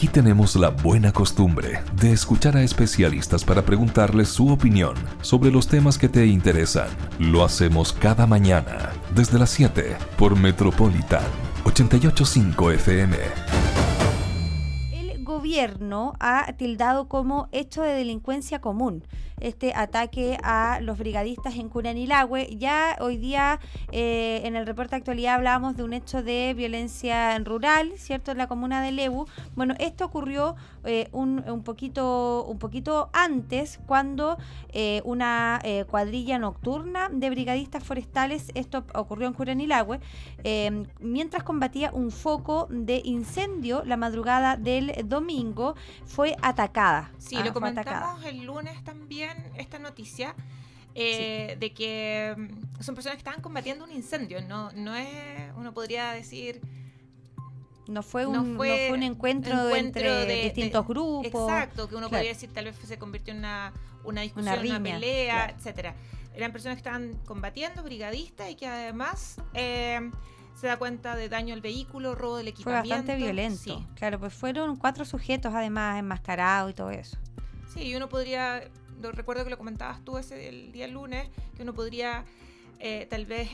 Aquí 0.00 0.08
tenemos 0.08 0.56
la 0.56 0.70
buena 0.70 1.12
costumbre 1.12 1.82
de 2.00 2.10
escuchar 2.10 2.56
a 2.56 2.62
especialistas 2.62 3.44
para 3.44 3.60
preguntarles 3.66 4.30
su 4.30 4.48
opinión 4.48 4.94
sobre 5.20 5.50
los 5.50 5.68
temas 5.68 5.98
que 5.98 6.08
te 6.08 6.24
interesan. 6.24 6.88
Lo 7.18 7.44
hacemos 7.44 7.92
cada 7.92 8.26
mañana, 8.26 8.92
desde 9.14 9.38
las 9.38 9.50
7, 9.50 9.98
por 10.16 10.38
Metropolitan 10.38 11.20
885 11.64 12.70
FM 12.70 13.59
gobierno 15.50 16.14
ha 16.20 16.52
tildado 16.52 17.08
como 17.08 17.48
hecho 17.50 17.82
de 17.82 17.92
delincuencia 17.92 18.60
común 18.60 19.02
este 19.40 19.72
ataque 19.74 20.38
a 20.42 20.80
los 20.82 20.98
brigadistas 20.98 21.56
en 21.56 21.68
Curanilagüe. 21.68 22.56
Ya 22.56 22.96
hoy 23.00 23.16
día 23.16 23.58
eh, 23.90 24.42
en 24.44 24.54
el 24.54 24.66
reporte 24.66 24.90
de 24.90 24.96
actualidad 24.98 25.36
hablábamos 25.36 25.76
de 25.76 25.82
un 25.82 25.92
hecho 25.92 26.22
de 26.22 26.54
violencia 26.54 27.38
rural, 27.38 27.92
¿cierto? 27.96 28.30
En 28.30 28.38
la 28.38 28.46
comuna 28.46 28.82
de 28.82 28.92
Lebu. 28.92 29.26
Bueno, 29.56 29.74
esto 29.78 30.04
ocurrió 30.04 30.56
eh, 30.84 31.08
un, 31.12 31.62
poquito, 31.64 32.44
un 32.44 32.58
poquito 32.58 33.10
antes 33.12 33.80
cuando 33.86 34.36
eh, 34.72 35.00
una 35.04 35.60
cuadrilla 35.88 36.38
nocturna 36.38 37.08
de 37.10 37.30
brigadistas 37.30 37.82
forestales, 37.82 38.50
esto 38.54 38.84
ocurrió 38.94 39.26
en 39.26 39.34
Curanilagüe, 39.34 40.00
mientras 41.00 41.42
combatía 41.42 41.90
un 41.92 42.10
foco 42.10 42.66
de 42.70 43.00
incendio 43.04 43.82
la 43.84 43.96
madrugada 43.96 44.56
del 44.56 44.92
domingo, 45.06 45.39
fue 46.06 46.36
atacada. 46.42 47.10
Sí, 47.18 47.36
lo 47.36 47.50
ah, 47.50 47.52
comentamos 47.52 48.24
el 48.24 48.44
lunes 48.44 48.82
también 48.84 49.52
esta 49.56 49.78
noticia 49.78 50.34
eh, 50.94 51.56
de 51.58 51.72
que 51.72 52.34
mm, 52.36 52.82
son 52.82 52.94
personas 52.94 53.16
que 53.16 53.20
estaban 53.20 53.40
combatiendo 53.40 53.84
un 53.84 53.92
incendio. 53.92 54.40
No, 54.42 54.70
no 54.72 54.94
es, 54.94 55.08
uno 55.56 55.72
podría 55.72 56.12
decir... 56.12 56.60
No 57.86 58.04
fue 58.04 58.24
un, 58.24 58.56
fue, 58.56 58.92
un 58.92 59.02
encuentro, 59.02 59.74
entre 59.74 60.44
distintos 60.44 60.86
grupos. 60.86 61.50
Exacto, 61.50 61.88
que 61.88 61.96
uno 61.96 62.08
podría 62.08 62.28
decir 62.28 62.52
tal 62.52 62.66
vez 62.66 62.76
se 62.76 62.98
convirtió 62.98 63.32
en 63.32 63.40
una, 63.40 63.72
una 64.04 64.20
discusión, 64.20 64.64
una, 64.64 64.80
pelea, 64.80 65.50
etcétera. 65.56 65.96
Eran 66.32 66.52
personas 66.52 66.76
que 66.76 66.80
estaban 66.80 67.18
combatiendo, 67.26 67.82
brigadistas, 67.82 68.48
y 68.48 68.54
que 68.54 68.68
además 68.68 69.38
eh, 69.54 70.08
se 70.60 70.66
da 70.66 70.78
cuenta 70.78 71.16
de 71.16 71.28
daño 71.28 71.54
al 71.54 71.60
vehículo, 71.60 72.14
robo 72.14 72.36
del 72.36 72.48
equipamiento. 72.48 72.86
Fue 72.86 72.96
bastante 72.96 73.22
violento. 73.22 73.86
Claro, 73.94 74.20
pues 74.20 74.34
fueron 74.34 74.76
cuatro 74.76 75.04
sujetos 75.04 75.54
además 75.54 75.98
enmascarados 75.98 76.70
y 76.70 76.74
todo 76.74 76.90
eso. 76.90 77.16
Sí, 77.72 77.82
y 77.82 77.96
uno 77.96 78.08
podría 78.08 78.62
recuerdo 79.00 79.44
que 79.44 79.50
lo 79.50 79.58
comentabas 79.58 80.04
tú 80.04 80.18
ese 80.18 80.48
el 80.48 80.72
día 80.72 80.86
lunes, 80.86 81.28
que 81.56 81.62
uno 81.62 81.72
podría 81.72 82.24
eh, 82.78 83.06
tal 83.10 83.26
vez 83.26 83.50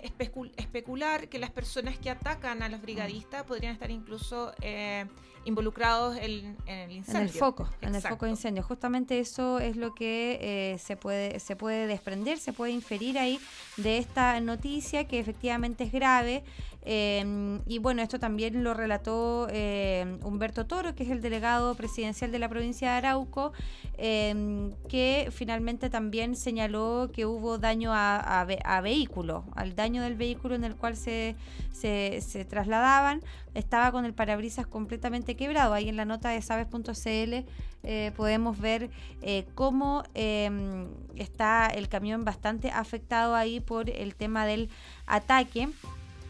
especular 0.57 1.29
que 1.29 1.39
las 1.39 1.51
personas 1.51 1.99
que 1.99 2.11
atacan 2.11 2.63
a 2.63 2.69
los 2.69 2.81
brigadistas 2.81 3.45
podrían 3.45 3.73
estar 3.73 3.91
incluso 3.91 4.53
eh, 4.61 5.05
involucrados 5.45 6.17
en, 6.17 6.57
el 6.67 6.93
incendio. 6.93 7.21
En 7.21 7.27
el 7.27 7.31
foco, 7.31 7.69
en 7.81 7.95
el 7.95 8.03
foco 8.03 8.27
de 8.27 8.33
incendio. 8.33 8.63
Justamente 8.63 9.19
eso 9.19 9.59
es 9.59 9.77
lo 9.77 9.95
que 9.95 10.39
eh, 10.41 10.79
se, 10.79 10.97
puede, 10.97 11.41
se 11.41 11.57
puede 11.57 11.87
desprender, 11.87 12.39
se 12.39 12.53
puede 12.53 12.73
inferir 12.73 13.19
ahí 13.19 13.41
de 13.77 13.99
esta 13.99 14.39
noticia 14.41 15.07
que 15.09 15.19
efectivamente 15.19 15.85
es 15.85 15.93
grave. 15.93 16.45
Em, 16.89 17.63
y 17.67 17.81
bueno, 17.81 18.01
esto 18.01 18.21
también 18.21 18.63
lo 18.63 18.73
relató 18.73 19.49
em, 19.51 20.21
Humberto 20.23 20.67
Toro, 20.67 20.95
que 20.95 21.03
es 21.03 21.11
el 21.11 21.21
delegado 21.21 21.75
presidencial 21.75 22.31
de 22.31 22.39
la 22.39 22.49
provincia 22.49 22.93
de 22.93 22.97
Arauco, 22.99 23.53
em, 23.99 24.73
que 24.89 25.29
finalmente 25.33 25.91
también 25.91 26.37
señaló 26.37 27.11
que 27.13 27.27
hubo 27.27 27.59
daño 27.59 27.93
a, 27.93 28.41
a, 28.41 28.81
vehículo, 28.83 29.45
al 29.57 29.75
daño 29.75 30.01
del 30.01 30.15
vehículo 30.15 30.55
en 30.55 30.63
el 30.63 30.77
cual 30.77 30.97
se, 30.97 31.35
se, 31.73 32.21
se 32.21 32.45
trasladaban. 32.45 33.21
Estaba 33.55 33.91
con 33.91 34.05
el 34.05 34.15
parabrisas 34.15 34.69
completamente 34.69 35.35
quebrado. 35.35 35.75
Ahí 35.75 35.89
en 35.89 35.97
la 35.97 36.05
nota 36.05 36.29
de 36.29 36.41
sabes.cl 36.41 37.47
eh, 37.83 38.13
podemos 38.17 38.61
ver 38.61 38.91
eh, 39.23 39.45
cómo 39.57 40.05
está 40.15 41.67
el 41.67 41.89
camión 41.89 42.25
bastante 42.25 42.71
afectado 42.71 43.35
ahí 43.35 43.59
por 43.59 43.91
el 43.91 44.15
tema 44.15 44.47
del 44.47 44.71
ataque. 45.07 45.69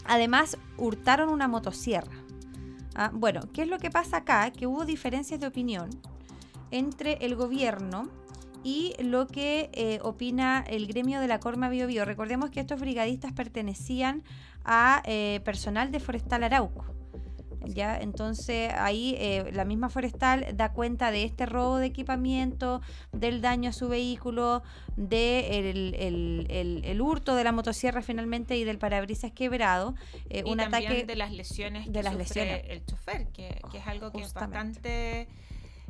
Además, 0.09 0.59
hurtaron 0.77 1.29
una 1.29 1.49
motosierra. 1.49 2.17
Ah, 2.95 3.11
bueno, 3.13 3.41
¿qué 3.53 3.63
es 3.63 3.69
lo 3.69 3.79
que 3.79 3.91
pasa 3.91 4.19
acá? 4.19 4.51
Que 4.51 4.67
hubo 4.67 4.85
diferencias 4.85 5.39
de 5.41 5.47
opinión 5.47 5.91
entre 6.71 7.25
el 7.25 7.37
gobierno 7.37 8.09
y 8.65 8.95
lo 9.01 9.27
que 9.27 9.71
eh, 9.75 10.01
opina 10.03 10.65
el 10.67 10.87
gremio 10.87 11.21
de 11.21 11.29
la 11.29 11.39
Corma 11.39 11.69
Bio, 11.69 11.87
Bio. 11.87 12.05
Recordemos 12.05 12.51
que 12.51 12.61
estos 12.61 12.81
brigadistas 12.81 13.33
pertenecían 13.33 14.25
a 14.65 15.03
eh, 15.05 15.41
personal 15.45 15.93
de 15.93 16.01
Forestal 16.01 16.43
Arauco. 16.43 16.96
¿Ya? 17.67 17.99
Entonces 17.99 18.73
ahí 18.75 19.15
eh, 19.19 19.51
la 19.53 19.65
misma 19.65 19.89
forestal 19.89 20.47
da 20.55 20.73
cuenta 20.73 21.11
de 21.11 21.25
este 21.25 21.47
robo 21.47 21.77
de 21.79 21.87
equipamiento, 21.87 22.81
del 23.13 23.41
daño 23.41 23.71
a 23.71 23.73
su 23.73 23.89
vehículo, 23.89 24.63
del 24.97 25.93
de 25.93 26.89
el, 26.91 27.01
hurto 27.01 27.35
de 27.35 27.45
la 27.45 27.53
motosierra 27.53 28.03
finalmente 28.03 28.57
y 28.57 28.65
del 28.65 28.79
parabrisas 28.79 29.33
quebrado. 29.33 29.95
Eh, 30.31 30.45
un 30.45 30.61
ataque 30.61 31.05
de 31.05 31.17
las 31.17 31.33
lesiones 31.33 31.93
de 31.93 32.03
las 32.03 32.15
lesiones. 32.15 32.65
el 32.69 32.85
chofer, 32.85 33.29
que, 33.29 33.61
es 33.75 33.87
algo 33.87 34.11
que 34.11 34.23
es 34.23 34.33
bastante 34.33 35.29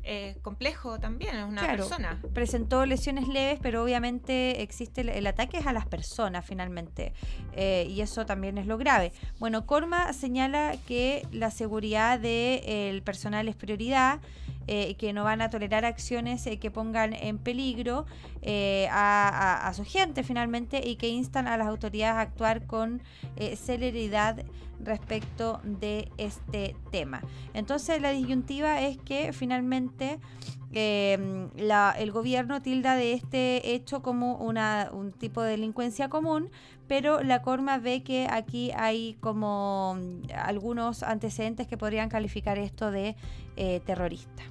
eh, 0.08 0.36
complejo 0.42 1.00
también, 1.00 1.34
es 1.34 1.44
una 1.44 1.66
persona. 1.66 2.22
Presentó 2.32 2.86
lesiones 2.86 3.26
leves, 3.26 3.58
pero 3.60 3.82
obviamente 3.82 4.62
existe 4.62 5.00
el, 5.00 5.26
ataque 5.26 5.58
a 5.64 5.72
las 5.72 5.84
personas 5.86 6.44
finalmente, 6.46 7.12
eh, 7.54 7.88
y 7.90 8.00
eso 8.02 8.24
también 8.24 8.56
es 8.56 8.66
lo 8.66 8.78
grave. 8.78 9.12
Bueno, 9.40 9.66
Corma 9.66 10.12
señala 10.12 10.76
que 10.86 11.26
la 11.32 11.50
seguridad 11.50 12.20
del 12.20 13.02
personal 13.02 13.48
es 13.48 13.56
prioridad. 13.56 14.20
Eh, 14.68 14.96
que 14.96 15.12
no 15.12 15.22
van 15.22 15.42
a 15.42 15.50
tolerar 15.50 15.84
acciones 15.84 16.48
que 16.60 16.70
pongan 16.72 17.12
en 17.12 17.38
peligro 17.38 18.06
a, 18.90 19.72
su 19.74 19.84
gente 19.84 20.24
finalmente 20.24 20.80
y 20.84 20.96
que 20.96 21.08
instan 21.08 21.46
a 21.46 21.56
las 21.56 21.68
autoridades 21.68 22.16
a 22.16 22.20
actuar 22.20 22.66
con 22.66 23.02
celeridad 23.54 24.44
respecto 24.80 25.60
de 25.64 26.10
este 26.16 26.76
tema. 26.90 27.22
Entonces 27.54 28.00
la 28.00 28.10
disyuntiva 28.10 28.82
es 28.82 28.98
que 28.98 29.32
finalmente 29.32 30.18
em, 30.72 31.48
el 31.56 32.12
gobierno 32.12 32.62
tilda 32.62 32.96
de 32.96 33.12
este 33.12 33.74
hecho 33.74 34.02
como 34.02 34.36
una, 34.36 34.90
un 34.92 35.12
tipo 35.12 35.42
de 35.42 35.52
delincuencia 35.52 36.08
común, 36.08 36.50
pero 36.86 37.22
la 37.22 37.42
Corma 37.42 37.78
ve 37.78 38.02
que 38.02 38.28
aquí 38.30 38.70
hay 38.76 39.14
como 39.20 39.98
algunos 40.34 41.02
antecedentes 41.02 41.66
que 41.66 41.76
podrían 41.76 42.08
calificar 42.08 42.58
esto 42.58 42.90
de 42.90 43.16
eh, 43.56 43.80
terrorista. 43.84 44.42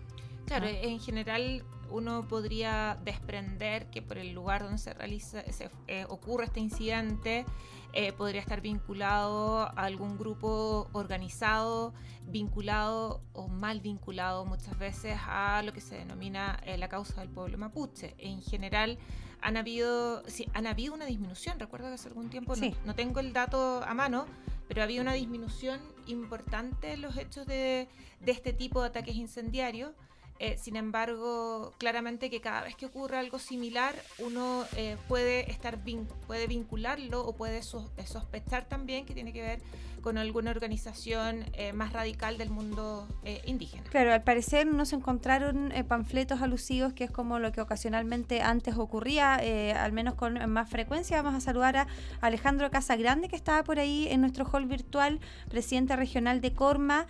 Claro, 0.45 0.67
en 0.67 1.00
general 1.00 1.63
uno 1.89 2.28
podría 2.28 3.00
desprender 3.03 3.89
que 3.89 4.01
por 4.01 4.17
el 4.17 4.33
lugar 4.33 4.63
donde 4.63 4.78
se 4.78 4.94
realiza, 4.94 5.44
se, 5.51 5.69
eh, 5.88 6.06
ocurre 6.09 6.45
este 6.45 6.59
incidente, 6.59 7.45
eh, 7.94 8.11
podría 8.11 8.41
estar 8.41 8.61
vinculado 8.61 9.59
a 9.59 9.69
algún 9.69 10.17
grupo 10.17 10.89
organizado, 10.91 11.94
vinculado 12.28 13.22
o 13.34 13.47
mal 13.47 13.79
vinculado 13.79 14.45
muchas 14.45 14.78
veces 14.78 15.17
a 15.25 15.61
lo 15.63 15.72
que 15.72 15.81
se 15.81 15.95
denomina 15.95 16.59
eh, 16.66 16.78
la 16.78 16.89
causa 16.89 17.22
del 17.22 17.29
pueblo 17.29 17.57
mapuche. 17.57 18.13
En 18.17 18.41
general 18.41 18.97
han 19.41 19.57
habido, 19.57 20.28
sí, 20.28 20.47
han 20.53 20.67
habido 20.67 20.94
una 20.94 21.05
disminución, 21.05 21.59
recuerdo 21.59 21.88
que 21.88 21.94
hace 21.94 22.09
algún 22.09 22.29
tiempo, 22.29 22.55
no, 22.84 22.95
tengo 22.95 23.19
el 23.19 23.31
dato 23.31 23.84
a 23.84 23.94
mano, 23.94 24.25
pero 24.67 24.81
había 24.84 25.01
una 25.01 25.13
disminución 25.13 25.79
importante 26.07 26.94
en 26.94 27.01
los 27.01 27.16
hechos 27.16 27.45
de, 27.45 27.88
de 28.19 28.31
este 28.31 28.53
tipo 28.53 28.81
de 28.81 28.88
ataques 28.88 29.16
incendiarios. 29.16 29.94
Eh, 30.40 30.57
sin 30.57 30.75
embargo, 30.75 31.73
claramente 31.78 32.29
que 32.29 32.41
cada 32.41 32.63
vez 32.63 32.75
que 32.75 32.85
ocurre 32.85 33.18
algo 33.18 33.40
similar, 33.40 33.96
uno 34.19 34.66
eh, 34.75 34.97
puede 35.07 35.50
estar 35.50 35.79
puede 36.28 36.47
vincularlo 36.47 37.25
o 37.25 37.34
puede 37.34 37.59
eh, 37.59 38.06
sospechar 38.06 38.66
también 38.66 39.06
que 39.06 39.13
tiene 39.13 39.31
que 39.31 39.41
ver 39.41 39.62
con 40.01 40.18
alguna 40.19 40.51
organización 40.51 41.46
más 41.73 41.91
radical 41.91 42.38
del 42.38 42.51
mundo 42.51 43.07
indígena. 43.47 43.90
Claro, 43.90 44.13
al 44.13 44.22
parecer 44.22 44.68
no 44.68 44.85
se 44.85 44.96
encontraron 44.96 45.73
panfletos 45.87 46.43
alusivos, 46.43 46.93
que 46.93 47.05
es 47.05 47.09
como 47.09 47.40
lo 47.40 47.52
que 47.52 47.59
ocasionalmente 47.59 48.43
antes 48.43 48.76
ocurría, 48.78 49.41
al 49.84 49.91
menos 49.93 50.14
con 50.14 50.47
más 50.52 50.70
frecuencia. 50.70 51.20
Vamos 51.23 51.41
a 51.41 51.43
saludar 51.43 51.76
a 51.78 51.88
Alejandro 52.22 52.70
Casagrande, 52.70 53.29
que 53.29 53.35
estaba 53.35 53.64
por 53.64 53.79
ahí 53.79 54.08
en 54.08 54.22
nuestro 54.22 54.46
hall 54.46 54.67
virtual, 54.67 55.20
presidente 55.49 55.96
regional 55.96 56.40
de 56.40 56.53
Corma. 56.53 57.08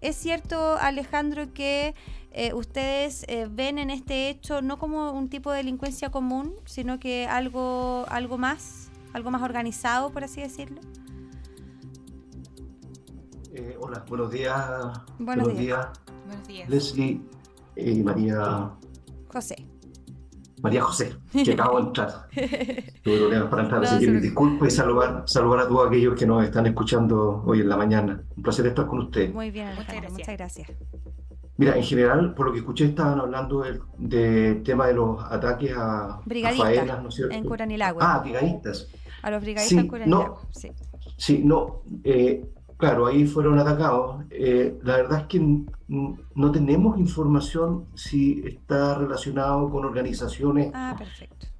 ¿Es 0.00 0.16
cierto, 0.16 0.76
Alejandro, 0.78 1.52
que 1.52 1.94
eh, 2.32 2.54
ustedes 2.54 3.24
eh, 3.28 3.48
ven 3.50 3.78
en 3.78 3.90
este 3.90 4.30
hecho 4.30 4.62
no 4.62 4.78
como 4.78 5.12
un 5.12 5.28
tipo 5.28 5.50
de 5.50 5.58
delincuencia 5.58 6.10
común, 6.10 6.54
sino 6.64 6.98
que 6.98 7.26
algo, 7.26 8.06
algo 8.08 8.38
más, 8.38 8.90
algo 9.12 9.30
más 9.30 9.42
organizado, 9.42 10.10
por 10.10 10.24
así 10.24 10.40
decirlo? 10.40 10.80
Eh, 13.52 13.76
hola, 13.80 14.04
buenos 14.08 14.30
días. 14.30 14.56
Buenos, 15.18 15.58
días. 15.58 15.88
Buenos 16.26 16.48
días. 16.48 16.68
Leslie 16.68 17.20
y 17.76 18.02
María. 18.02 18.70
José. 19.28 19.69
María 20.62 20.82
José, 20.82 21.14
que 21.32 21.52
acabo 21.52 21.78
de 21.78 21.86
entrar. 21.86 22.28
Tuve 23.02 23.18
problemas 23.18 23.48
para 23.48 23.62
entrar, 23.62 23.84
así 23.84 24.04
que 24.04 24.12
disculpe 24.12 24.66
y 24.66 24.70
saludar, 24.70 25.24
saludar 25.26 25.60
a 25.60 25.68
todos 25.68 25.88
aquellos 25.88 26.14
que 26.18 26.26
nos 26.26 26.44
están 26.44 26.66
escuchando 26.66 27.42
hoy 27.46 27.60
en 27.60 27.68
la 27.68 27.76
mañana. 27.76 28.22
Un 28.36 28.42
placer 28.42 28.66
estar 28.66 28.86
con 28.86 29.00
ustedes. 29.00 29.32
Muy 29.32 29.50
bien, 29.50 29.68
muchas 29.74 30.36
gracias. 30.36 30.68
Mira, 31.56 31.76
en 31.76 31.82
general, 31.82 32.34
por 32.34 32.46
lo 32.46 32.52
que 32.52 32.60
escuché, 32.60 32.86
estaban 32.86 33.20
hablando 33.20 33.62
del 33.98 34.62
tema 34.62 34.86
de 34.86 34.94
los 34.94 35.22
ataques 35.22 35.72
a, 35.76 36.20
brigadistas, 36.24 37.02
¿no 37.02 37.08
es 37.10 37.14
cierto? 37.14 37.34
En 37.34 37.44
Curanilagüe. 37.44 38.02
Ah, 38.02 38.20
brigadistas. 38.22 38.88
A 39.22 39.30
los 39.30 39.42
brigadistas 39.42 39.78
en 39.78 39.88
Curanilagüe, 39.88 40.38
sí. 40.52 40.72
Sí, 41.16 41.42
no, 41.44 41.82
eh, 42.02 42.50
claro, 42.80 43.06
ahí 43.06 43.26
fueron 43.26 43.58
atacados. 43.58 44.24
Eh, 44.30 44.80
la 44.82 44.96
verdad 44.96 45.20
es 45.20 45.26
que 45.26 45.64
no 45.88 46.50
tenemos 46.50 46.98
información 46.98 47.84
si 47.94 48.42
está 48.46 48.96
relacionado 48.98 49.70
con 49.70 49.84
organizaciones 49.84 50.72
ah, 50.74 50.96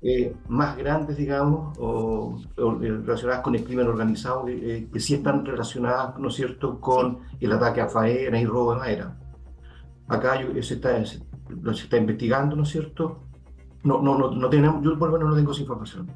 eh, 0.03 0.35
más 0.49 0.77
grandes, 0.77 1.17
digamos, 1.17 1.77
o, 1.79 2.41
relacionadas 2.57 3.43
con 3.43 3.55
el 3.55 3.63
crimen 3.63 3.87
organizado, 3.87 4.47
que 4.47 5.01
sí 5.01 5.15
están 5.15 5.45
relacionadas, 5.45 6.19
¿no 6.19 6.29
es 6.29 6.35
cierto?, 6.35 6.81
con 6.81 7.19
el 7.39 7.53
ataque 7.53 7.81
a 7.81 7.89
faena 7.89 8.41
y 8.41 8.47
robo 8.47 8.73
de 8.73 8.79
madera. 8.81 9.17
Acá 10.09 10.41
se, 10.63 10.75
está, 10.75 11.05
se, 11.05 11.21
está 11.73 11.97
investigando, 11.97 12.57
¿no 12.57 12.65
es 12.65 12.71
cierto? 12.71 13.23
No, 13.85 14.03
no, 14.03 14.19
no, 14.19 14.31
no 14.33 14.49
tenemos, 14.49 14.83
yo 14.83 14.99
por 14.99 15.11
lo 15.11 15.19
menos 15.19 15.31
no 15.31 15.37
tengo 15.37 15.53
esa 15.53 15.61
información. 15.61 16.09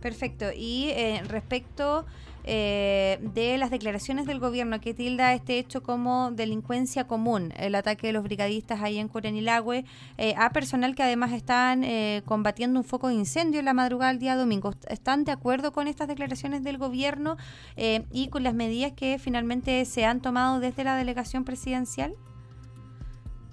Perfecto. 0.00 0.46
Y 0.56 0.90
eh, 0.90 1.22
respecto 1.26 2.06
eh, 2.44 3.18
de 3.34 3.58
las 3.58 3.70
declaraciones 3.70 4.26
del 4.26 4.38
gobierno 4.38 4.80
que 4.80 4.94
tilda 4.94 5.34
este 5.34 5.58
hecho 5.58 5.82
como 5.82 6.30
delincuencia 6.30 7.06
común, 7.06 7.52
el 7.56 7.74
ataque 7.74 8.06
de 8.06 8.12
los 8.12 8.22
brigadistas 8.22 8.80
ahí 8.80 8.98
en 8.98 9.08
Curanilagüe, 9.08 9.84
eh, 10.18 10.34
a 10.38 10.50
personal 10.50 10.94
que 10.94 11.02
además 11.02 11.32
están 11.32 11.84
combatiendo 12.24 12.78
un 12.78 12.84
foco 12.84 13.08
de 13.08 13.14
incendio 13.14 13.58
en 13.58 13.64
la 13.66 13.74
madrugada 13.74 14.12
del 14.12 14.20
día 14.20 14.36
domingo. 14.36 14.72
¿Están 14.88 15.24
de 15.24 15.32
acuerdo 15.32 15.72
con 15.72 15.88
estas 15.88 16.06
declaraciones 16.08 16.62
del 16.62 16.78
gobierno 16.78 17.36
y 17.76 18.28
con 18.28 18.44
las 18.44 18.54
medidas 18.54 18.92
que 18.92 19.18
finalmente 19.18 19.84
se 19.84 20.04
han 20.04 20.20
tomado 20.20 20.60
desde 20.60 20.84
la 20.84 20.96
delegación 20.96 21.44
presidencial? 21.44 22.14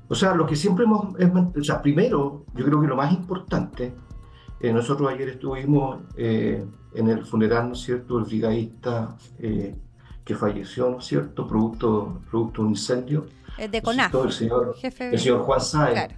O 0.07 0.15
sea, 0.15 0.35
lo 0.35 0.45
que 0.45 0.55
siempre 0.55 0.85
hemos, 0.85 1.15
o 1.55 1.63
sea, 1.63 1.81
primero, 1.81 2.45
yo 2.53 2.65
creo 2.65 2.79
que 2.79 2.87
lo 2.87 2.95
más 2.95 3.11
importante, 3.11 3.93
eh, 4.59 4.73
nosotros 4.73 5.09
ayer 5.11 5.29
estuvimos 5.29 6.01
eh, 6.17 6.63
en 6.93 7.09
el 7.09 7.25
funeral, 7.25 7.67
¿no 7.67 7.73
es 7.73 7.81
cierto?, 7.81 8.17
del 8.17 8.25
brigadista 8.25 9.17
eh, 9.39 9.75
que 10.23 10.35
falleció, 10.35 10.89
¿no 10.89 10.99
es 10.99 11.05
cierto?, 11.05 11.47
producto, 11.47 12.21
producto 12.29 12.61
de 12.61 12.67
un 12.67 12.73
incendio. 12.73 13.25
de 13.57 13.81
CONAF. 13.81 14.13
El 14.15 14.31
señor, 14.31 14.75
el 14.81 15.19
señor 15.19 15.41
Juan 15.41 15.61
Sáenz. 15.61 16.15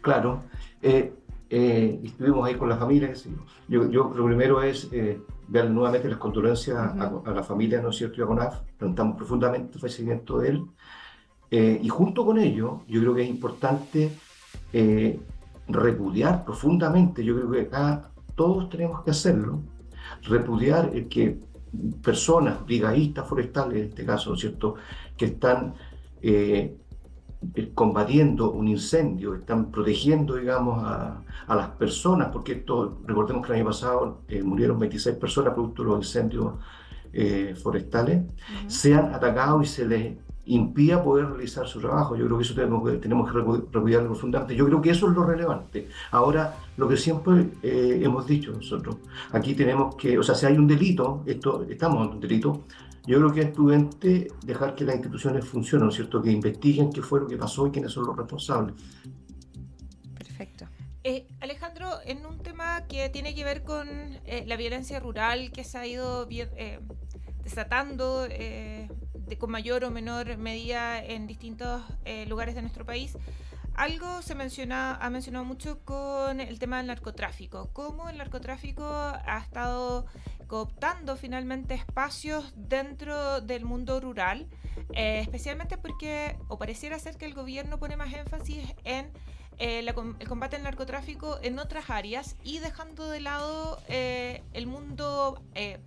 Claro. 0.00 0.42
Claro. 0.80 1.10
estuvimos 1.50 2.46
ahí 2.46 2.54
con 2.54 2.68
la 2.68 2.76
familia. 2.76 3.12
Yo, 3.68 3.90
yo 3.90 4.12
lo 4.14 4.24
primero 4.24 4.62
es 4.62 4.88
darle 5.48 5.70
nuevamente 5.70 6.08
las 6.08 6.18
condolencias 6.18 6.76
a, 6.76 7.32
la 7.32 7.42
familia, 7.42 7.80
¿no 7.80 7.90
es 7.90 7.96
cierto?, 7.96 8.20
y 8.20 8.24
a 8.24 8.26
CONAF. 8.26 8.60
Lamentamos 8.80 9.16
profundamente 9.16 9.74
el 9.74 9.80
fallecimiento 9.80 10.38
de 10.38 10.48
él. 10.48 10.66
Eh, 11.50 11.80
y 11.82 11.88
junto 11.88 12.24
con 12.24 12.38
ello, 12.38 12.82
yo 12.88 13.00
creo 13.00 13.14
que 13.14 13.22
es 13.22 13.28
importante 13.28 14.10
eh, 14.72 15.18
repudiar 15.68 16.44
profundamente, 16.44 17.24
yo 17.24 17.34
creo 17.34 17.50
que 17.50 17.60
acá 17.62 18.10
todos 18.34 18.68
tenemos 18.68 19.02
que 19.02 19.10
hacerlo, 19.10 19.62
repudiar 20.22 20.90
el 20.94 21.08
que 21.08 21.40
personas, 22.02 22.64
brigadistas 22.64 23.26
forestales 23.28 23.78
en 23.78 23.88
este 23.88 24.04
caso, 24.04 24.30
¿no 24.30 24.34
es 24.36 24.40
cierto?, 24.40 24.76
que 25.16 25.26
están 25.26 25.74
eh, 26.22 26.76
combatiendo 27.74 28.52
un 28.52 28.68
incendio, 28.68 29.34
están 29.34 29.70
protegiendo, 29.70 30.36
digamos, 30.36 30.82
a, 30.84 31.22
las 31.48 31.68
personas, 31.70 32.28
porque 32.32 32.52
esto, 32.52 32.98
recordemos 33.04 33.46
que 33.46 33.52
el 33.52 33.58
año 33.60 33.66
pasado 33.66 34.22
murieron 34.42 34.78
26 34.80 35.16
personas 35.16 35.54
producto 35.54 35.82
de 35.82 35.88
los 35.90 35.98
incendios 35.98 36.54
forestales, 37.62 38.24
sean 38.66 39.14
atacados 39.14 39.62
y 39.62 39.66
se 39.66 39.86
les 39.86 40.16
impida 40.46 41.02
poder 41.02 41.26
realizar 41.26 41.66
su 41.66 41.80
trabajo. 41.80 42.16
Yo 42.16 42.26
creo 42.26 42.38
que 42.38 42.44
eso 42.44 42.54
tenemos 42.54 42.88
que, 42.88 42.96
tenemos 42.98 43.30
que 43.30 43.38
recuidarlo 43.38 44.08
profundamente. 44.08 44.54
Yo 44.54 44.66
creo 44.66 44.80
que 44.80 44.90
eso 44.90 45.08
es 45.08 45.14
lo 45.14 45.24
relevante. 45.24 45.88
Ahora, 46.12 46.56
lo 46.76 46.88
que 46.88 46.96
siempre 46.96 47.50
eh, 47.62 48.00
hemos 48.02 48.26
dicho 48.26 48.52
nosotros, 48.52 48.96
aquí 49.32 49.54
tenemos 49.54 49.96
que, 49.96 50.18
o 50.18 50.22
sea, 50.22 50.34
si 50.34 50.46
hay 50.46 50.56
un 50.56 50.66
delito, 50.66 51.22
esto, 51.26 51.66
estamos 51.68 52.06
en 52.06 52.14
un 52.14 52.20
delito, 52.20 52.64
yo 53.06 53.18
creo 53.18 53.32
que 53.32 53.40
es 53.42 53.50
prudente 53.50 54.28
dejar 54.44 54.74
que 54.74 54.84
las 54.84 54.96
instituciones 54.96 55.44
funcionen, 55.44 55.86
¿no 55.86 55.90
es 55.90 55.96
cierto? 55.96 56.22
Que 56.22 56.30
investiguen 56.30 56.92
qué 56.92 57.02
fue 57.02 57.20
lo 57.20 57.26
que 57.26 57.36
pasó 57.36 57.66
y 57.66 57.70
quiénes 57.70 57.92
son 57.92 58.06
los 58.06 58.16
responsables. 58.16 58.74
Perfecto. 60.16 60.66
Eh, 61.04 61.28
Alejandro, 61.40 61.88
en 62.04 62.26
un 62.26 62.38
tema 62.38 62.84
que 62.88 63.08
tiene 63.10 63.34
que 63.34 63.44
ver 63.44 63.62
con 63.62 63.88
eh, 63.88 64.44
la 64.46 64.56
violencia 64.56 64.98
rural 64.98 65.52
que 65.52 65.62
se 65.62 65.78
ha 65.78 65.86
ido 65.86 66.26
desatando 67.44 68.26
con 69.34 69.50
mayor 69.50 69.84
o 69.84 69.90
menor 69.90 70.36
medida 70.36 71.02
en 71.04 71.26
distintos 71.26 71.82
eh, 72.04 72.26
lugares 72.26 72.54
de 72.54 72.62
nuestro 72.62 72.86
país. 72.86 73.18
Algo 73.74 74.22
se 74.22 74.34
menciona, 74.34 74.94
ha 74.94 75.10
mencionado 75.10 75.44
mucho 75.44 75.80
con 75.84 76.40
el 76.40 76.58
tema 76.58 76.78
del 76.78 76.86
narcotráfico, 76.86 77.68
cómo 77.72 78.08
el 78.08 78.16
narcotráfico 78.16 78.84
ha 78.84 79.38
estado 79.38 80.06
cooptando 80.46 81.16
finalmente 81.16 81.74
espacios 81.74 82.54
dentro 82.56 83.40
del 83.40 83.64
mundo 83.64 84.00
rural, 84.00 84.46
eh, 84.94 85.18
especialmente 85.20 85.76
porque, 85.76 86.38
o 86.48 86.56
pareciera 86.56 86.98
ser 86.98 87.18
que 87.18 87.26
el 87.26 87.34
gobierno 87.34 87.78
pone 87.78 87.96
más 87.96 88.14
énfasis 88.14 88.74
en 88.84 89.10
eh, 89.58 89.80
el 89.80 90.28
combate 90.28 90.56
al 90.56 90.62
narcotráfico 90.62 91.38
en 91.42 91.58
otras 91.58 91.90
áreas 91.90 92.36
y 92.44 92.60
dejando 92.60 93.10
de 93.10 93.20
lado 93.20 93.78
el 93.88 94.66
mundo, 94.66 95.42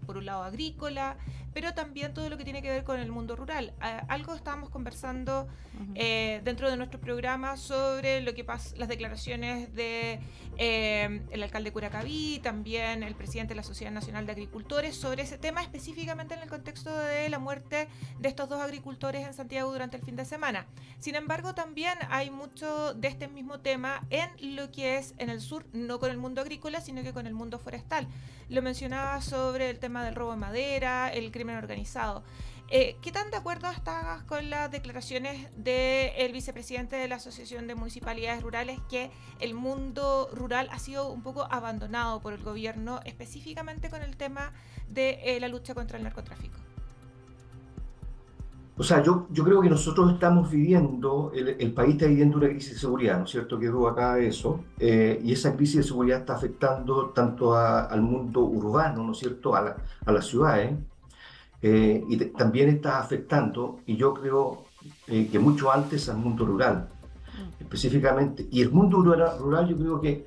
por 0.05 0.17
un 0.17 0.25
lado, 0.25 0.43
agrícola, 0.43 1.17
pero 1.53 1.73
también 1.73 2.13
todo 2.13 2.29
lo 2.29 2.37
que 2.37 2.43
tiene 2.43 2.61
que 2.61 2.69
ver 2.69 2.83
con 2.83 2.99
el 2.99 3.11
mundo 3.11 3.35
rural. 3.35 3.73
algo 4.07 4.35
estábamos 4.35 4.69
conversando 4.69 5.47
eh, 5.95 6.41
dentro 6.43 6.69
de 6.69 6.75
nuestro 6.77 6.99
programa 6.99 7.55
sobre 7.57 8.21
lo 8.21 8.33
que 8.33 8.43
pasa, 8.43 8.75
las 8.77 8.89
declaraciones 8.89 9.73
de 9.73 10.19
eh, 10.57 11.21
el 11.31 11.43
alcalde 11.43 11.71
Curacaví, 11.71 12.39
también 12.43 13.03
el 13.03 13.15
presidente 13.15 13.51
de 13.53 13.55
la 13.55 13.63
Sociedad 13.63 13.91
Nacional 13.91 14.25
de 14.25 14.33
Agricultores, 14.33 14.95
sobre 14.95 15.23
ese 15.23 15.37
tema 15.37 15.61
específicamente 15.61 16.33
en 16.33 16.41
el 16.41 16.49
contexto 16.49 16.95
de 16.95 17.29
la 17.29 17.39
muerte 17.39 17.87
de 18.19 18.29
estos 18.29 18.49
dos 18.49 18.61
agricultores 18.61 19.25
en 19.25 19.33
Santiago 19.33 19.71
durante 19.71 19.97
el 19.97 20.03
fin 20.03 20.15
de 20.15 20.25
semana. 20.25 20.65
Sin 20.99 21.15
embargo, 21.15 21.55
también 21.55 21.97
hay 22.09 22.29
mucho 22.29 22.93
de 22.93 23.07
este 23.07 23.27
mismo 23.27 23.59
tema 23.59 24.05
en 24.09 24.55
lo 24.55 24.71
que 24.71 24.97
es 24.97 25.13
en 25.17 25.29
el 25.29 25.41
sur, 25.41 25.65
no 25.73 25.99
con 25.99 26.11
el 26.11 26.17
mundo 26.17 26.41
agrícola, 26.41 26.81
sino 26.81 27.03
que 27.03 27.13
con 27.13 27.27
el 27.27 27.33
mundo 27.33 27.57
forestal. 27.57 28.07
Lo 28.49 28.61
mencionaba 28.61 29.21
sobre 29.21 29.69
el 29.69 29.79
tema 29.79 30.03
del 30.03 30.15
robo 30.15 30.31
de 30.31 30.37
madera, 30.37 31.09
el 31.13 31.31
crimen 31.31 31.48
organizado. 31.57 32.23
Eh, 32.71 32.97
¿Qué 33.01 33.11
tan 33.11 33.31
de 33.31 33.37
acuerdo 33.37 33.67
estás 33.71 34.21
con 34.23 34.51
las 34.51 34.69
declaraciones 34.69 35.47
del 35.57 36.31
vicepresidente 36.31 36.95
de 36.97 37.07
la 37.07 37.15
Asociación 37.15 37.65
de 37.65 37.73
Municipalidades 37.73 38.43
Rurales 38.43 38.79
que 38.89 39.09
el 39.39 39.55
mundo 39.55 40.29
rural 40.33 40.69
ha 40.71 40.77
sido 40.77 41.11
un 41.11 41.23
poco 41.23 41.47
abandonado 41.49 42.19
por 42.19 42.33
el 42.33 42.43
gobierno, 42.43 42.99
específicamente 43.05 43.89
con 43.89 44.03
el 44.03 44.17
tema 44.17 44.53
de 44.87 45.19
eh, 45.23 45.39
la 45.39 45.47
lucha 45.47 45.73
contra 45.73 45.97
el 45.97 46.03
narcotráfico? 46.03 46.59
O 48.77 48.83
sea, 48.83 49.03
yo, 49.03 49.27
yo 49.31 49.43
creo 49.43 49.61
que 49.61 49.69
nosotros 49.69 50.13
estamos 50.13 50.49
viviendo, 50.49 51.33
el, 51.33 51.73
país 51.73 51.95
está 51.95 52.05
viviendo 52.05 52.37
una 52.37 52.47
crisis 52.47 52.75
de 52.75 52.79
seguridad, 52.79 53.17
¿no 53.17 53.25
es 53.25 53.31
cierto? 53.31 53.59
Quedó 53.59 53.89
acá 53.89 54.19
eso, 54.19 54.63
eh, 54.77 55.19
y 55.21 55.33
esa 55.33 55.53
crisis 55.57 55.77
de 55.77 55.83
seguridad 55.83 56.19
está 56.19 56.35
afectando 56.35 57.09
tanto 57.09 57.57
al 57.57 58.01
mundo 58.01 58.41
urbano, 58.45 59.03
¿no 59.03 59.11
es 59.11 59.17
cierto?, 59.17 59.53
a, 59.53 59.75
a 60.05 60.11
las 60.13 60.27
ciudades, 60.27 60.77
eh, 61.61 62.03
y 62.07 62.17
también 62.25 62.69
está 62.69 62.99
afectando, 62.99 63.79
y 63.85 63.97
yo 63.97 64.13
creo 64.13 64.65
eh, 65.07 65.27
que 65.29 65.39
mucho 65.39 65.71
antes 65.71 66.07
al 66.09 66.17
mundo 66.17 66.45
rural, 66.45 66.89
mm. 67.25 67.61
específicamente. 67.63 68.47
Y 68.51 68.61
el 68.61 68.71
mundo 68.71 69.01
rural, 69.01 69.67
yo 69.67 69.77
creo 69.77 70.01
que 70.01 70.25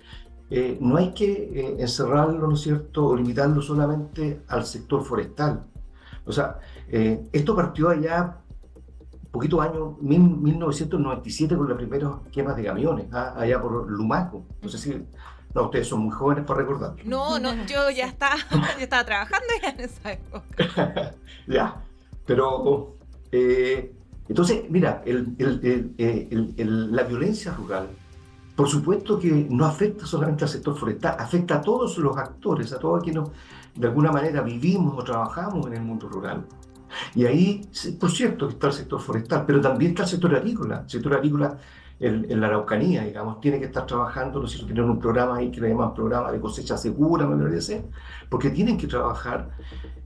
eh, 0.50 0.76
no 0.80 0.96
hay 0.96 1.12
que 1.14 1.76
encerrarlo, 1.78 2.46
¿no 2.46 2.54
es 2.54 2.60
cierto?, 2.60 3.06
o 3.06 3.16
limitarlo 3.16 3.62
solamente 3.62 4.42
al 4.48 4.66
sector 4.66 5.02
forestal. 5.02 5.64
O 6.24 6.32
sea, 6.32 6.58
esto 6.88 7.56
partió 7.56 7.88
allá, 7.88 8.36
poquito 9.30 9.62
año, 9.62 9.96
1997, 10.02 11.56
con 11.56 11.66
los 11.66 11.78
primeros 11.78 12.20
quemas 12.30 12.54
de 12.54 12.64
camiones, 12.64 13.06
¿ah? 13.12 13.34
allá 13.34 13.60
por 13.60 13.90
Lumaco. 13.90 14.44
No 14.62 14.68
sé 14.68 14.76
si 14.76 15.06
no, 15.54 15.64
ustedes 15.64 15.88
son 15.88 16.00
muy 16.00 16.12
jóvenes 16.12 16.44
para 16.44 16.60
recordar. 16.60 16.94
No, 17.04 17.38
no, 17.38 17.54
yo 17.66 17.90
ya 17.90 18.06
estaba, 18.06 18.36
estaba 18.80 19.04
trabajando 19.04 19.48
ya 19.60 19.68
en 19.70 19.80
esa 19.80 20.12
época. 20.12 21.14
ya, 21.46 21.82
pero 22.26 22.96
eh, 23.30 23.94
entonces, 24.28 24.64
mira, 24.70 25.02
eh, 25.04 26.28
la 26.66 27.02
violencia 27.02 27.52
rural, 27.52 27.88
por 28.56 28.68
supuesto 28.68 29.18
que 29.18 29.46
no 29.50 29.64
afecta 29.64 30.06
solamente 30.06 30.44
al 30.44 30.50
sector 30.50 30.76
forestal, 30.76 31.16
afecta 31.18 31.56
a 31.56 31.60
todos 31.60 31.98
los 31.98 32.16
actores, 32.16 32.72
a 32.72 32.78
todos 32.78 33.02
quienes 33.02 33.24
de 33.74 33.86
alguna 33.86 34.12
manera 34.12 34.42
vivimos 34.42 34.98
o 34.98 35.02
trabajamos 35.02 35.66
en 35.66 35.74
el 35.74 35.82
mundo 35.82 36.08
rural. 36.08 36.44
Y 37.14 37.24
ahí, 37.24 37.66
por 37.98 38.10
cierto, 38.10 38.50
está 38.50 38.66
el 38.66 38.72
sector 38.74 39.00
forestal, 39.00 39.44
pero 39.46 39.60
también 39.60 39.92
está 39.92 40.02
el 40.02 40.08
sector 40.10 40.34
agrícola. 40.34 40.82
El 40.84 40.90
sector 40.90 41.14
agrícola 41.14 41.56
en, 42.02 42.40
la 42.40 42.48
Araucanía, 42.48 43.04
digamos, 43.04 43.40
tiene 43.40 43.60
que 43.60 43.66
estar 43.66 43.86
trabajando, 43.86 44.40
no 44.40 44.48
sé 44.48 44.58
tienen 44.64 44.84
un 44.84 44.98
programa 44.98 45.36
ahí 45.36 45.50
que 45.50 45.60
le 45.60 45.68
llaman 45.68 45.94
programa 45.94 46.32
de 46.32 46.40
cosecha 46.40 46.76
segura, 46.76 47.26
me 47.26 47.40
parece, 47.42 47.84
porque 48.28 48.50
tienen 48.50 48.76
que 48.76 48.88
trabajar 48.88 49.50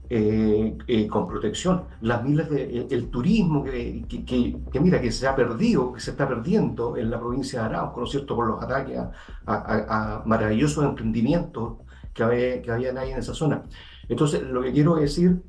eh, 0.09 0.77
eh, 0.87 1.07
con 1.07 1.27
protección. 1.27 1.85
Las 2.01 2.23
miles 2.23 2.49
de, 2.51 2.87
el, 2.89 3.09
turismo 3.09 3.63
que, 3.63 4.05
que, 4.07 4.79
mira, 4.79 5.01
que 5.01 5.11
se 5.11 5.27
ha 5.27 5.35
perdido, 5.35 5.91
que 5.91 5.99
se 5.99 6.11
está 6.11 6.27
perdiendo 6.27 6.95
en 6.97 7.09
la 7.09 7.19
provincia 7.19 7.61
de 7.61 7.65
Arauco, 7.65 8.01
¿no 8.01 8.05
es 8.05 8.11
cierto?, 8.11 8.35
por 8.35 8.47
los 8.47 8.63
ataques 8.63 8.99
a, 9.47 10.21
maravillosos 10.25 10.85
emprendimientos 10.85 11.77
que, 12.13 12.23
había, 12.23 12.61
que 12.61 12.71
habían 12.71 12.97
ahí 12.99 13.11
en 13.11 13.17
esa 13.17 13.33
zona. 13.33 13.63
Entonces, 14.07 14.43
lo 14.43 14.61
que 14.61 14.71
quiero 14.71 14.95
decir, 14.95 15.41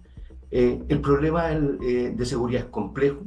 eh, 0.51 0.83
el 0.89 1.01
problema 1.03 1.49
de 1.49 2.25
seguridad 2.25 2.63
es 2.63 2.69
complejo. 2.71 3.21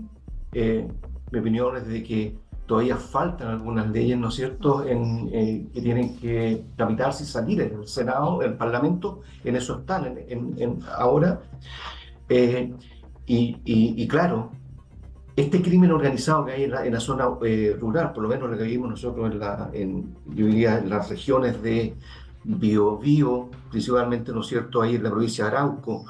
mi 0.54 1.40
opinión 1.40 1.78
es 1.78 1.88
de 1.88 2.04
que 2.04 2.41
todavía 2.72 2.96
faltan 2.96 3.50
algunas 3.50 3.90
leyes, 3.90 4.18
¿no 4.18 4.30
es 4.30 4.36
cierto?, 4.36 4.86
en, 4.88 5.30
eh, 5.34 5.68
que 5.74 5.82
tienen 5.82 6.16
que 6.16 6.64
tramitarse 6.78 7.26
y 7.26 7.28
salir 7.28 7.60
en 7.60 7.82
el 7.82 7.86
Senado, 7.86 8.42
en 8.42 8.52
el 8.52 8.58
Parlamento, 8.58 9.24
en 9.44 9.58
eso 9.58 9.80
están 9.80 10.18
en, 10.30 10.80
ahora. 10.98 11.42
Eh, 12.30 12.74
y, 13.26 14.08
claro, 14.08 14.52
este 15.36 15.62
crimen 15.62 15.92
organizado 15.92 16.46
que 16.46 16.54
hay 16.54 16.64
en 16.64 16.94
la, 16.94 17.00
zona 17.02 17.28
eh, 17.44 17.76
rural, 17.78 18.14
por 18.14 18.24
lo 18.24 18.30
menos 18.30 18.50
lo 18.50 18.58
que 18.58 18.64
vivimos 18.64 18.92
nosotros 18.92 19.30
en, 19.30 19.40
la, 19.40 19.70
en, 19.74 20.16
yo 20.34 20.46
diría, 20.46 20.78
en 20.78 20.90
las 20.90 21.10
regiones 21.10 21.62
de 21.62 21.94
Biobío, 22.46 23.50
principalmente, 23.70 24.32
¿no 24.32 24.40
es 24.40 24.48
cierto?, 24.48 24.82
ahí 24.82 24.96
en 24.96 25.04
la 25.04 25.10
provincia 25.10 25.44
de 25.44 25.52
Arauco, 25.52 26.06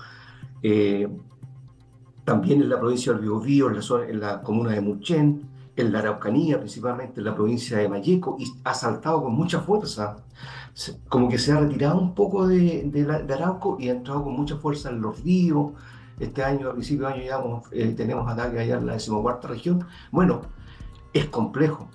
también 2.23 2.61
en 2.61 2.69
la 2.69 2.79
provincia 2.79 3.13
del 3.13 3.23
Biobío, 3.23 3.67
en 3.71 3.77
la, 3.77 4.05
en 4.07 4.19
la 4.19 4.41
comuna 4.43 4.73
de 4.73 4.81
Muchén, 4.81 5.50
en 5.81 5.91
la 5.91 5.99
Araucanía, 5.99 6.59
principalmente 6.59 7.19
en 7.19 7.25
la 7.25 7.35
provincia 7.35 7.77
de 7.77 7.89
Mayeco, 7.89 8.37
y 8.39 8.45
ha 8.63 8.73
saltado 8.73 9.23
con 9.23 9.33
mucha 9.33 9.59
fuerza. 9.61 10.17
Como 11.09 11.27
que 11.27 11.37
se 11.37 11.51
ha 11.51 11.59
retirado 11.59 11.99
un 11.99 12.15
poco 12.15 12.47
de, 12.47 12.83
de, 12.85 13.33
Arauco 13.33 13.77
y 13.79 13.89
ha 13.89 13.93
entrado 13.93 14.23
con 14.23 14.33
mucha 14.33 14.55
fuerza 14.57 14.89
en 14.89 15.01
los 15.01 15.21
ríos. 15.23 15.73
Este 16.19 16.43
año, 16.43 16.69
a 16.69 16.73
principio 16.73 17.07
de 17.07 17.13
año, 17.13 17.23
ya 17.23 17.41
eh, 17.71 17.93
tenemos 17.97 18.31
ataques 18.31 18.59
allá 18.59 18.77
en 18.77 18.85
la 18.85 18.93
decimocuarta 18.93 19.47
región. 19.47 19.85
Bueno, 20.11 20.41
es 21.13 21.25
complejo. 21.25 21.89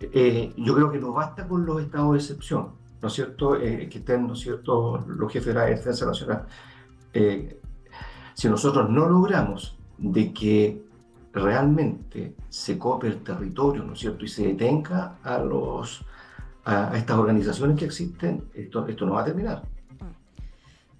Eh, 0.00 0.52
yo 0.56 0.74
creo 0.74 0.90
que 0.90 0.98
no 0.98 1.12
basta 1.12 1.46
con 1.46 1.66
los 1.66 1.82
estados 1.82 2.12
de 2.12 2.18
excepción, 2.18 2.70
¿no 3.00 3.08
es 3.08 3.14
cierto? 3.14 3.56
Eh, 3.56 3.88
que 3.88 3.98
estén, 3.98 4.26
¿no 4.26 4.32
es 4.32 4.40
cierto?, 4.40 5.04
los 5.06 5.32
jefes 5.32 5.48
de 5.48 5.54
la 5.54 5.64
Defensa 5.66 6.06
Nacional. 6.06 6.46
si 8.34 8.48
nosotros 8.48 8.88
no 8.88 9.08
logramos 9.08 9.76
de 9.98 10.32
que 10.32 10.91
realmente 11.32 12.34
se 12.48 12.78
copie 12.78 13.10
el 13.10 13.22
territorio, 13.22 13.82
¿no 13.82 13.94
es 13.94 14.00
cierto? 14.00 14.24
Y 14.24 14.28
se 14.28 14.48
detenga 14.48 15.18
a, 15.22 15.38
los, 15.38 16.04
a, 16.64 16.96
estas 16.96 17.16
organizaciones 17.16 17.78
que 17.78 17.86
existen, 17.86 18.50
esto, 18.54 18.86
esto 18.86 19.06
no 19.06 19.14
va 19.14 19.22
a 19.22 19.24
terminar. 19.24 19.62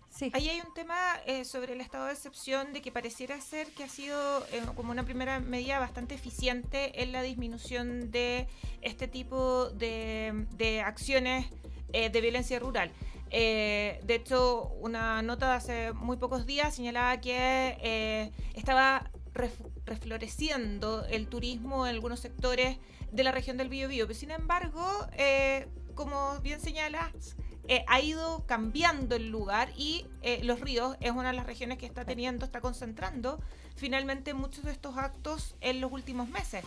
Sí. 0.08 0.30
Ahí 0.34 0.48
hay 0.50 0.60
un 0.60 0.72
tema 0.74 0.94
eh, 1.26 1.44
sobre 1.44 1.72
el 1.72 1.80
estado 1.80 2.06
de 2.06 2.12
excepción 2.12 2.72
de 2.72 2.80
que 2.82 2.92
pareciera 2.92 3.40
ser 3.40 3.68
que 3.68 3.82
ha 3.82 3.88
sido 3.88 4.44
eh, 4.52 4.62
como 4.76 4.92
una 4.92 5.04
primera 5.04 5.40
medida 5.40 5.78
bastante 5.78 6.14
eficiente 6.14 7.02
en 7.02 7.12
la 7.12 7.22
disminución 7.22 8.10
de 8.10 8.46
este 8.82 9.08
tipo 9.08 9.70
de, 9.70 10.46
de 10.56 10.80
acciones 10.82 11.46
eh, 11.92 12.10
de 12.10 12.20
violencia 12.20 12.58
rural. 12.58 12.90
de 13.30 14.14
hecho, 14.14 14.68
una 14.80 15.22
nota 15.22 15.48
de 15.48 15.54
hace 15.54 15.92
muy 15.94 16.18
pocos 16.18 16.44
días 16.46 16.74
señalaba 16.74 17.18
que 17.20 18.30
estaba 18.54 19.10
refloreciendo 19.84 21.04
el 21.06 21.26
turismo 21.28 21.86
en 21.86 21.94
algunos 21.94 22.20
sectores 22.20 22.78
de 23.10 23.24
la 23.24 23.32
región 23.32 23.56
del 23.56 23.68
Biobío. 23.68 24.06
Pero 24.06 24.18
sin 24.18 24.30
embargo, 24.30 24.84
eh, 25.16 25.68
como 25.94 26.38
bien 26.40 26.60
señalas, 26.60 27.36
eh, 27.68 27.84
ha 27.86 28.00
ido 28.00 28.44
cambiando 28.46 29.14
el 29.14 29.28
lugar 29.30 29.72
y 29.76 30.06
eh, 30.22 30.40
Los 30.42 30.60
Ríos 30.60 30.96
es 31.00 31.12
una 31.12 31.30
de 31.30 31.36
las 31.36 31.46
regiones 31.46 31.78
que 31.78 31.86
está 31.86 32.04
teniendo, 32.04 32.44
está 32.44 32.60
concentrando 32.60 33.40
finalmente 33.76 34.34
muchos 34.34 34.64
de 34.64 34.72
estos 34.72 34.96
actos 34.96 35.54
en 35.60 35.80
los 35.80 35.92
últimos 35.92 36.28
meses 36.28 36.64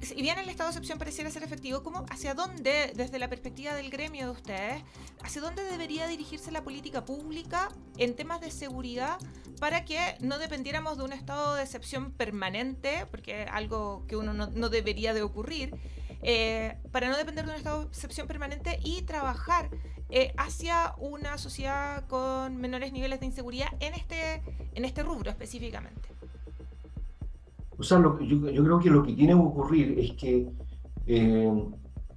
si 0.00 0.14
bien 0.22 0.38
el 0.38 0.48
estado 0.48 0.68
de 0.68 0.72
excepción 0.72 0.98
pareciera 0.98 1.30
ser 1.30 1.42
efectivo, 1.42 1.82
¿cómo, 1.82 2.06
¿hacia 2.10 2.34
dónde, 2.34 2.92
desde 2.94 3.18
la 3.18 3.28
perspectiva 3.28 3.74
del 3.74 3.90
gremio 3.90 4.26
de 4.26 4.32
ustedes, 4.32 4.82
hacia 5.22 5.40
dónde 5.40 5.62
debería 5.64 6.06
dirigirse 6.06 6.50
la 6.50 6.62
política 6.62 7.04
pública 7.04 7.68
en 7.96 8.14
temas 8.14 8.40
de 8.40 8.50
seguridad 8.50 9.18
para 9.60 9.84
que 9.84 9.98
no 10.20 10.38
dependiéramos 10.38 10.98
de 10.98 11.04
un 11.04 11.12
estado 11.12 11.54
de 11.54 11.62
excepción 11.62 12.12
permanente, 12.12 13.06
porque 13.10 13.42
es 13.42 13.48
algo 13.50 14.04
que 14.06 14.16
uno 14.16 14.32
no, 14.32 14.68
debería 14.68 15.14
de 15.14 15.22
ocurrir, 15.22 15.74
eh, 16.22 16.76
para 16.92 17.08
no 17.08 17.16
depender 17.16 17.44
de 17.44 17.52
un 17.52 17.56
estado 17.56 17.80
de 17.82 17.86
excepción 17.88 18.26
permanente 18.26 18.78
y 18.82 19.02
trabajar 19.02 19.70
eh, 20.10 20.32
hacia 20.36 20.94
una 20.98 21.38
sociedad 21.38 22.06
con 22.06 22.56
menores 22.56 22.92
niveles 22.92 23.20
de 23.20 23.26
inseguridad 23.26 23.68
en 23.80 23.94
este, 23.94 24.42
en 24.74 24.84
este 24.84 25.02
rubro 25.02 25.30
específicamente? 25.30 26.08
O 27.78 27.82
sea, 27.82 27.98
lo, 27.98 28.18
yo, 28.20 28.50
yo, 28.50 28.64
creo 28.64 28.78
que 28.80 28.90
lo 28.90 29.02
que 29.04 29.12
tiene 29.12 29.34
que 29.34 29.38
ocurrir 29.38 29.98
es 29.98 30.12
que 30.12 30.48
eh, 31.06 31.64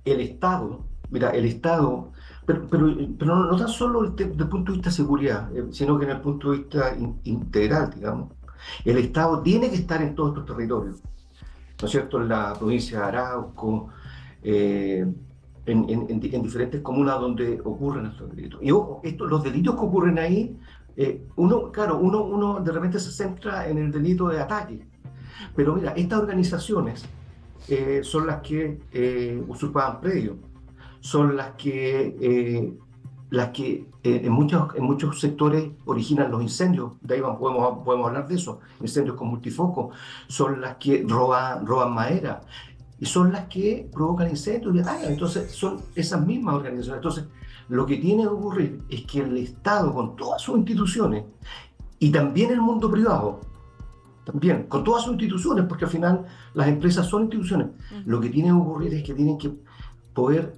el 0.05 0.19
Estado, 0.19 0.85
mira, 1.11 1.29
el 1.29 1.45
Estado, 1.45 2.11
pero, 2.45 2.67
no, 3.25 3.55
tan 3.55 3.67
solo 3.67 4.09
desde 4.09 4.33
el 4.33 4.49
punto 4.49 4.71
de 4.71 4.77
vista 4.77 4.89
de 4.89 4.95
seguridad, 4.95 5.55
eh, 5.55 5.65
sino 5.71 5.99
que 5.99 6.05
en 6.05 6.11
el 6.11 6.21
punto 6.21 6.51
de 6.51 6.57
vista 6.57 6.97
integral, 7.23 7.91
digamos, 7.95 8.33
el 8.83 8.97
Estado 8.97 9.41
tiene 9.41 9.69
que 9.69 9.75
estar 9.75 10.01
en 10.01 10.15
todos 10.15 10.31
estos 10.31 10.45
territorios, 10.47 10.99
¿no 11.79 11.85
es 11.85 11.91
cierto? 11.91 12.19
En 12.19 12.29
la 12.29 12.53
provincia 12.57 12.99
de 12.99 13.05
Arauco, 13.05 13.89
eh, 14.41 15.05
en, 15.67 15.89
en, 16.09 16.19
diferentes 16.19 16.81
comunas 16.81 17.19
donde 17.19 17.61
ocurren 17.63 18.07
estos 18.07 18.35
delitos. 18.35 18.59
Y 18.63 18.71
ojo, 18.71 18.99
esto, 19.03 19.27
los 19.27 19.43
delitos 19.43 19.75
que 19.75 19.81
ocurren 19.81 20.17
ahí, 20.17 20.57
uno, 21.35 21.71
claro, 21.71 21.99
uno, 21.99 22.23
uno 22.23 22.59
de 22.59 22.71
repente 22.71 22.99
se 22.99 23.11
centra 23.11 23.67
en 23.67 23.77
el 23.77 23.91
delito 23.91 24.27
de 24.27 24.39
ataque, 24.39 24.90
pero 25.55 25.75
mira, 25.75 25.93
estas 25.93 26.19
organizaciones 26.19 27.05
eh, 27.67 28.01
son 28.03 28.27
las 28.27 28.41
que 28.41 28.79
eh, 28.91 29.43
usurpaban 29.47 30.01
predios, 30.01 30.37
son 30.99 31.35
las 31.35 31.51
que, 31.51 32.17
eh, 32.19 32.73
las 33.29 33.49
que 33.49 33.85
en, 34.03 34.31
muchos, 34.31 34.75
en 34.75 34.83
muchos 34.83 35.19
sectores 35.19 35.69
originan 35.85 36.31
los 36.31 36.41
incendios, 36.41 36.93
de 37.01 37.15
ahí 37.15 37.21
podemos, 37.21 37.79
podemos 37.83 38.07
hablar 38.07 38.27
de 38.27 38.35
eso, 38.35 38.59
incendios 38.81 39.15
con 39.15 39.27
multifoco, 39.29 39.91
son 40.27 40.61
las 40.61 40.75
que 40.77 41.05
roban, 41.07 41.65
roban 41.65 41.93
madera. 41.93 42.41
Y 42.99 43.05
son 43.07 43.31
las 43.31 43.47
que 43.47 43.89
provocan 43.91 44.29
incendios 44.29 44.75
y 44.75 45.07
Entonces, 45.07 45.51
son 45.51 45.81
esas 45.95 46.23
mismas 46.23 46.53
organizaciones. 46.53 46.97
Entonces, 46.97 47.25
lo 47.67 47.85
que 47.87 47.97
tiene 47.97 48.23
que 48.23 48.27
ocurrir 48.27 48.83
es 48.89 49.05
que 49.05 49.21
el 49.21 49.37
Estado, 49.37 49.91
con 49.91 50.15
todas 50.15 50.41
sus 50.41 50.57
instituciones, 50.57 51.23
y 51.97 52.11
también 52.11 52.51
el 52.51 52.61
mundo 52.61 52.91
privado, 52.91 53.39
también, 54.31 54.63
con 54.63 54.83
todas 54.83 55.03
sus 55.03 55.13
instituciones, 55.13 55.65
porque 55.65 55.85
al 55.85 55.91
final 55.91 56.25
las 56.53 56.67
empresas 56.67 57.05
son 57.05 57.23
instituciones. 57.23 57.67
Lo 58.05 58.19
que 58.19 58.29
tiene 58.29 58.49
que 58.49 58.55
ocurrir 58.55 58.93
es 58.93 59.03
que 59.03 59.13
tienen 59.13 59.37
que 59.37 59.51
poder 60.13 60.53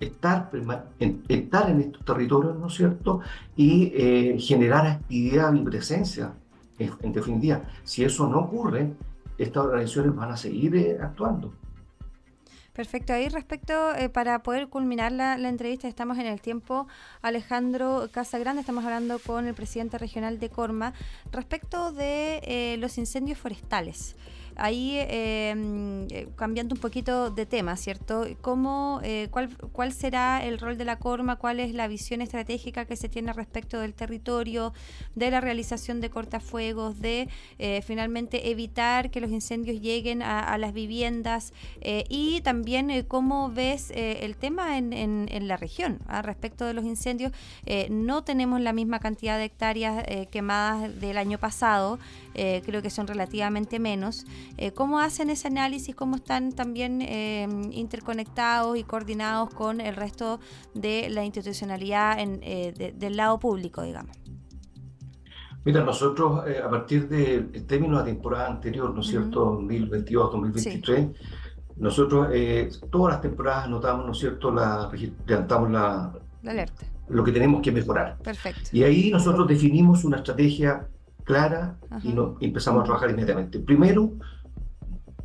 estar, 0.00 0.50
en, 0.98 1.22
estar 1.28 1.70
en 1.70 1.80
estos 1.80 2.04
territorios, 2.04 2.58
¿no 2.58 2.66
es 2.66 2.74
cierto? 2.74 3.20
Y 3.56 3.92
eh, 3.94 4.36
generar 4.38 4.86
actividad 4.86 5.52
y 5.54 5.62
presencia, 5.62 6.34
en, 6.78 7.12
definitiva. 7.12 7.62
Si 7.84 8.04
eso 8.04 8.28
no 8.28 8.40
ocurre, 8.40 8.92
estas 9.38 9.64
organizaciones 9.64 10.14
van 10.14 10.30
a 10.32 10.36
seguir 10.36 10.76
eh, 10.76 10.98
actuando. 11.00 11.52
Perfecto. 12.72 13.12
Ahí 13.12 13.28
respecto, 13.28 13.94
eh, 13.94 14.08
para 14.08 14.42
poder 14.42 14.68
culminar 14.68 15.12
la, 15.12 15.34
entrevista, 15.34 15.88
estamos 15.88 16.18
en 16.18 16.26
el 16.26 16.40
tiempo, 16.40 16.86
Alejandro 17.20 18.08
Casagrande, 18.10 18.60
estamos 18.60 18.84
hablando 18.84 19.18
con 19.18 19.46
el 19.46 19.54
presidente 19.54 19.98
regional 19.98 20.38
de 20.38 20.48
Corma, 20.48 20.94
respecto 21.32 21.92
de 21.92 22.40
eh, 22.44 22.76
los 22.78 22.96
incendios 22.96 23.38
forestales 23.38 24.16
ahí 24.56 24.98
em, 24.98 26.06
eh, 26.10 26.28
cambiando 26.36 26.74
un 26.74 26.80
poquito 26.80 27.30
de 27.30 27.46
tema, 27.46 27.76
¿cierto? 27.76 28.26
¿Cómo, 28.40 29.00
eh, 29.02 29.28
cuál, 29.30 29.56
¿Cuál 29.72 29.92
será 29.92 30.44
el 30.44 30.58
rol 30.58 30.78
de 30.78 30.84
la 30.84 30.98
Corma? 30.98 31.36
¿Cuál 31.36 31.60
es 31.60 31.74
la 31.74 31.88
visión 31.88 32.20
estratégica 32.20 32.84
que 32.84 32.96
se 32.96 33.08
tiene 33.08 33.32
respecto 33.32 33.80
del 33.80 33.94
territorio, 33.94 34.72
de 35.14 35.30
la 35.30 35.40
realización 35.40 36.00
de 36.00 36.10
cortafuegos, 36.10 37.00
de 37.00 37.28
eh, 37.58 37.82
finalmente 37.82 38.50
evitar 38.50 39.10
que 39.10 39.20
los 39.20 39.30
incendios 39.30 39.80
lleguen 39.80 40.22
a, 40.22 40.56
las 40.58 40.72
viviendas 40.72 41.52
y 42.08 42.40
también 42.42 43.04
cómo 43.08 43.50
ves 43.50 43.90
el 43.94 44.36
tema 44.36 44.76
en, 44.78 44.92
en, 44.92 45.48
la 45.48 45.56
región 45.56 45.98
¿ah? 46.06 46.22
respecto 46.22 46.66
de 46.66 46.74
los 46.74 46.84
incendios? 46.84 47.32
no 47.90 48.22
tenemos 48.22 48.60
la 48.60 48.72
misma 48.72 49.00
cantidad 49.00 49.38
de 49.38 49.44
hectáreas 49.44 50.04
quemadas 50.30 51.00
del 51.00 51.16
año 51.16 51.38
pasado, 51.38 51.98
creo 52.34 52.82
que 52.82 52.90
son 52.90 53.06
relativamente 53.06 53.78
menos. 53.78 54.26
Eh, 54.56 54.72
¿Cómo 54.72 55.00
hacen 55.00 55.30
ese 55.30 55.48
análisis? 55.48 55.94
¿Cómo 55.94 56.16
están 56.16 56.52
también 56.52 57.02
eh, 57.02 57.48
interconectados 57.70 58.78
y 58.78 58.84
coordinados 58.84 59.50
con 59.54 59.80
el 59.80 59.96
resto 59.96 60.40
de 60.74 61.08
la 61.10 61.24
institucionalidad 61.24 62.18
en, 62.18 62.40
eh, 62.42 62.94
del 62.96 63.16
lado 63.16 63.38
público, 63.38 63.82
digamos? 63.82 64.16
Mira, 65.64 65.84
nosotros 65.84 66.46
eh, 66.48 66.60
a 66.62 66.68
partir 66.68 67.08
del 67.08 67.66
término 67.66 67.98
de 67.98 68.00
la 68.00 68.04
temporada 68.04 68.48
anterior, 68.48 68.92
¿no 68.92 69.00
es 69.00 69.06
cierto? 69.06 69.60
2022-2023, 69.60 71.14
nosotros 71.76 72.28
eh, 72.32 72.68
todas 72.90 73.14
las 73.14 73.22
temporadas 73.22 73.66
anotamos, 73.66 74.06
¿no 74.06 74.12
es 74.12 74.18
cierto? 74.18 74.50
La, 74.50 74.90
levantamos 75.26 75.70
la, 75.70 76.12
la 76.42 76.50
alerta. 76.50 76.84
Lo 77.08 77.22
que 77.22 77.30
tenemos 77.30 77.62
que 77.62 77.70
mejorar. 77.70 78.18
Perfecto. 78.18 78.70
Y 78.72 78.82
ahí 78.82 79.10
nosotros 79.10 79.46
definimos 79.46 80.04
una 80.04 80.16
estrategia 80.16 80.88
clara 81.24 81.78
y, 82.02 82.12
no, 82.12 82.36
empezamos 82.40 82.82
a 82.82 82.84
trabajar 82.84 83.10
inmediatamente. 83.10 83.58
Primero, 83.60 84.12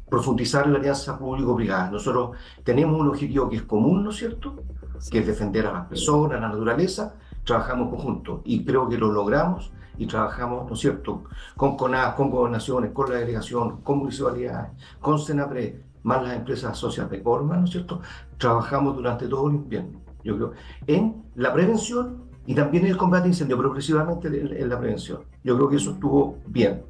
profundizar 0.10 0.68
la 0.68 0.80
alianza 0.80 1.18
público-privada. 1.18 1.92
Nosotros 1.92 2.38
tenemos 2.64 3.00
un 3.00 3.10
objetivo 3.10 3.50
que 3.50 3.58
es 3.58 3.64
común, 3.64 4.04
¿no 4.04 4.10
es 4.12 4.18
cierto? 4.18 4.64
Que 5.12 5.20
es 5.20 5.28
defender 5.28 5.66
a 5.68 5.74
las 5.74 5.88
personas, 5.88 6.38
a 6.38 6.42
la 6.42 6.50
naturaleza. 6.50 7.16
Trabajamos 7.44 7.90
conjunto 7.90 8.42
y 8.46 8.64
creo 8.64 8.88
que 8.90 8.98
lo 8.98 9.12
logramos 9.12 9.72
y 9.98 10.06
trabajamos, 10.06 10.68
¿no 10.68 10.74
es 10.74 10.80
cierto?, 10.80 11.24
con 11.56 11.76
CONAS, 11.76 12.14
con 12.16 12.30
gobernaciones, 12.30 12.92
con 12.92 13.10
la 13.10 13.18
delegación, 13.18 13.82
con 13.82 14.00
municipalidades, 14.00 14.72
con 15.02 15.18
SENAPRE, 15.18 15.84
más 16.04 16.24
las 16.24 16.36
empresas 16.36 16.78
sociales 16.78 17.12
de 17.12 17.24
Corma, 17.24 17.58
¿no 17.58 17.66
es 17.66 17.72
cierto?, 17.72 18.02
trabajamos 18.38 18.96
durante 18.96 19.28
todo 19.28 19.50
el 19.50 19.56
invierno, 19.56 20.02
yo 20.24 20.36
creo, 20.36 20.52
en 20.86 21.24
la 21.36 21.52
prevención 21.52 22.27
y 22.48 22.56
también 22.56 22.86
el 22.86 22.98
combate 22.98 23.26
a 23.26 23.28
incendios, 23.28 23.60
progresivamente 23.60 24.28
en 24.28 24.70
la 24.70 24.80
prevención. 24.80 25.20
Yo 25.44 25.56
creo 25.56 25.70
que 25.70 25.76
eso 25.76 25.92
estuvo 25.92 26.38
bien. 26.48 26.82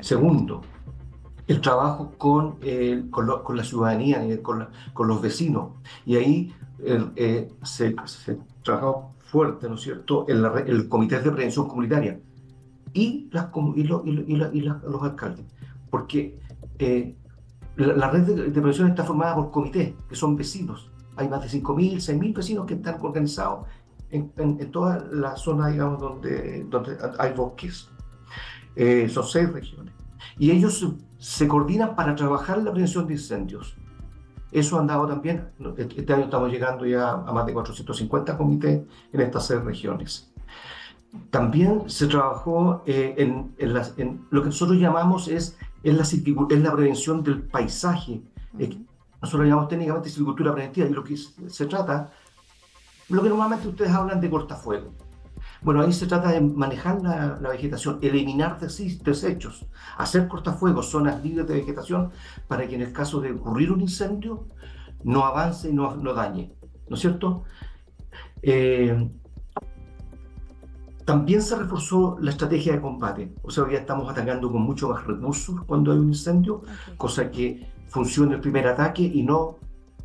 Segundo, 0.00 0.60
el 1.48 1.60
trabajo 1.60 2.12
con, 2.18 2.58
con, 3.10 3.56
la 3.56 3.64
ciudadanía, 3.64 4.20
con, 4.42 4.68
con, 4.92 5.08
los 5.08 5.22
vecinos. 5.22 5.70
Y 6.04 6.16
ahí 6.16 6.54
eh, 6.84 7.50
se, 7.62 7.96
se 8.04 8.38
trabajó 8.62 9.14
fuerte, 9.18 9.68
¿no 9.68 9.76
es 9.76 9.80
cierto?, 9.80 10.26
el, 10.28 10.44
el 10.66 10.88
Comité 10.88 11.20
de 11.20 11.30
Prevención 11.30 11.66
Comunitaria 11.66 12.20
y, 12.92 13.30
las, 13.32 13.48
y, 13.74 14.60
los 14.60 15.02
alcaldes. 15.02 15.46
Porque 15.90 16.38
eh, 16.78 17.16
la, 17.76 18.10
red 18.10 18.22
de, 18.22 18.50
prevención 18.50 18.88
está 18.88 19.04
formada 19.04 19.34
por 19.34 19.50
comités, 19.50 19.94
que 20.08 20.14
son 20.14 20.36
vecinos. 20.36 20.90
Hay 21.16 21.28
más 21.28 21.42
de 21.42 21.60
5.000, 21.60 21.96
6.000 21.96 22.34
vecinos 22.34 22.66
que 22.66 22.74
están 22.74 22.98
organizados 23.00 23.66
en, 24.12 24.32
en, 24.36 24.70
toda 24.70 25.04
la 25.10 25.36
zona, 25.36 25.68
digamos, 25.68 26.00
donde, 26.00 26.64
donde 26.68 26.96
hay 27.18 27.32
bosques. 27.32 27.88
Eh, 28.76 29.08
son 29.08 29.24
seis 29.26 29.52
regiones. 29.52 29.92
Y 30.38 30.50
ellos 30.50 30.86
se 31.18 31.48
coordinan 31.48 31.96
para 31.96 32.14
trabajar 32.14 32.58
la 32.62 32.70
prevención 32.70 33.06
de 33.06 33.14
incendios. 33.14 33.76
Eso 34.50 34.76
ha 34.76 34.80
andado 34.80 35.06
también, 35.06 35.48
este 35.78 36.12
año 36.12 36.24
estamos 36.24 36.50
llegando 36.50 36.84
ya 36.84 37.12
a 37.12 37.32
más 37.32 37.46
de 37.46 37.54
450 37.54 38.36
comités 38.36 38.82
en 39.12 39.20
estas 39.20 39.46
seis 39.46 39.62
regiones. 39.62 40.30
También 41.30 41.88
se 41.88 42.06
trabajó 42.06 42.82
eh, 42.86 43.14
en, 43.16 43.54
en, 43.58 44.26
lo 44.30 44.42
que 44.42 44.46
nosotros 44.46 44.78
llamamos 44.78 45.28
es, 45.28 45.58
en 45.82 45.96
la, 45.96 46.04
la 46.04 46.72
prevención 46.72 47.22
del 47.22 47.42
paisaje. 47.42 48.22
nosotros 49.22 49.48
llamamos 49.48 49.68
técnicamente 49.68 50.10
silvicultura 50.10 50.52
preventiva 50.52 50.86
y 50.86 50.92
lo 50.92 51.02
que 51.02 51.16
se 51.16 51.66
trata, 51.66 52.12
lo 53.08 53.22
que 53.22 53.28
normalmente 53.28 53.68
ustedes 53.68 53.92
hablan 53.92 54.20
de 54.20 54.30
cortafuego. 54.30 54.92
Bueno, 55.62 55.82
ahí 55.82 55.92
se 55.92 56.06
trata 56.06 56.30
de 56.30 56.40
manejar 56.40 57.00
la, 57.02 57.48
vegetación, 57.50 57.98
eliminar 58.02 58.58
desechos, 58.58 59.66
hacer 59.96 60.26
cortafuegos, 60.26 60.90
zonas 60.90 61.22
libres 61.22 61.46
de 61.46 61.54
vegetación, 61.54 62.10
para 62.48 62.66
que 62.66 62.74
en 62.74 62.82
el 62.82 62.92
caso 62.92 63.20
de 63.20 63.32
ocurrir 63.32 63.70
un 63.70 63.80
incendio 63.80 64.48
no 65.04 65.24
avance 65.24 65.70
y 65.70 65.72
no, 65.72 65.96
no 65.96 66.14
dañe. 66.14 66.52
¿No 66.88 66.96
es 66.96 67.00
cierto? 67.00 67.44
Eh, 68.42 69.08
también 71.04 71.42
se 71.42 71.56
reforzó 71.56 72.16
la 72.20 72.30
estrategia 72.30 72.72
de 72.72 72.80
combate. 72.80 73.34
O 73.42 73.50
sea, 73.50 73.64
hoy 73.64 73.72
ya 73.72 73.78
estamos 73.78 74.10
atacando 74.10 74.50
con 74.50 74.62
mucho 74.62 74.88
más 74.88 75.06
recursos 75.06 75.62
cuando 75.64 75.92
hay 75.92 75.98
un 75.98 76.08
incendio, 76.08 76.62
cosa 76.96 77.30
que 77.30 77.68
funcione 77.88 78.34
el 78.34 78.40
primer 78.40 78.66
ataque 78.66 79.02
y 79.02 79.22
no, 79.22 79.58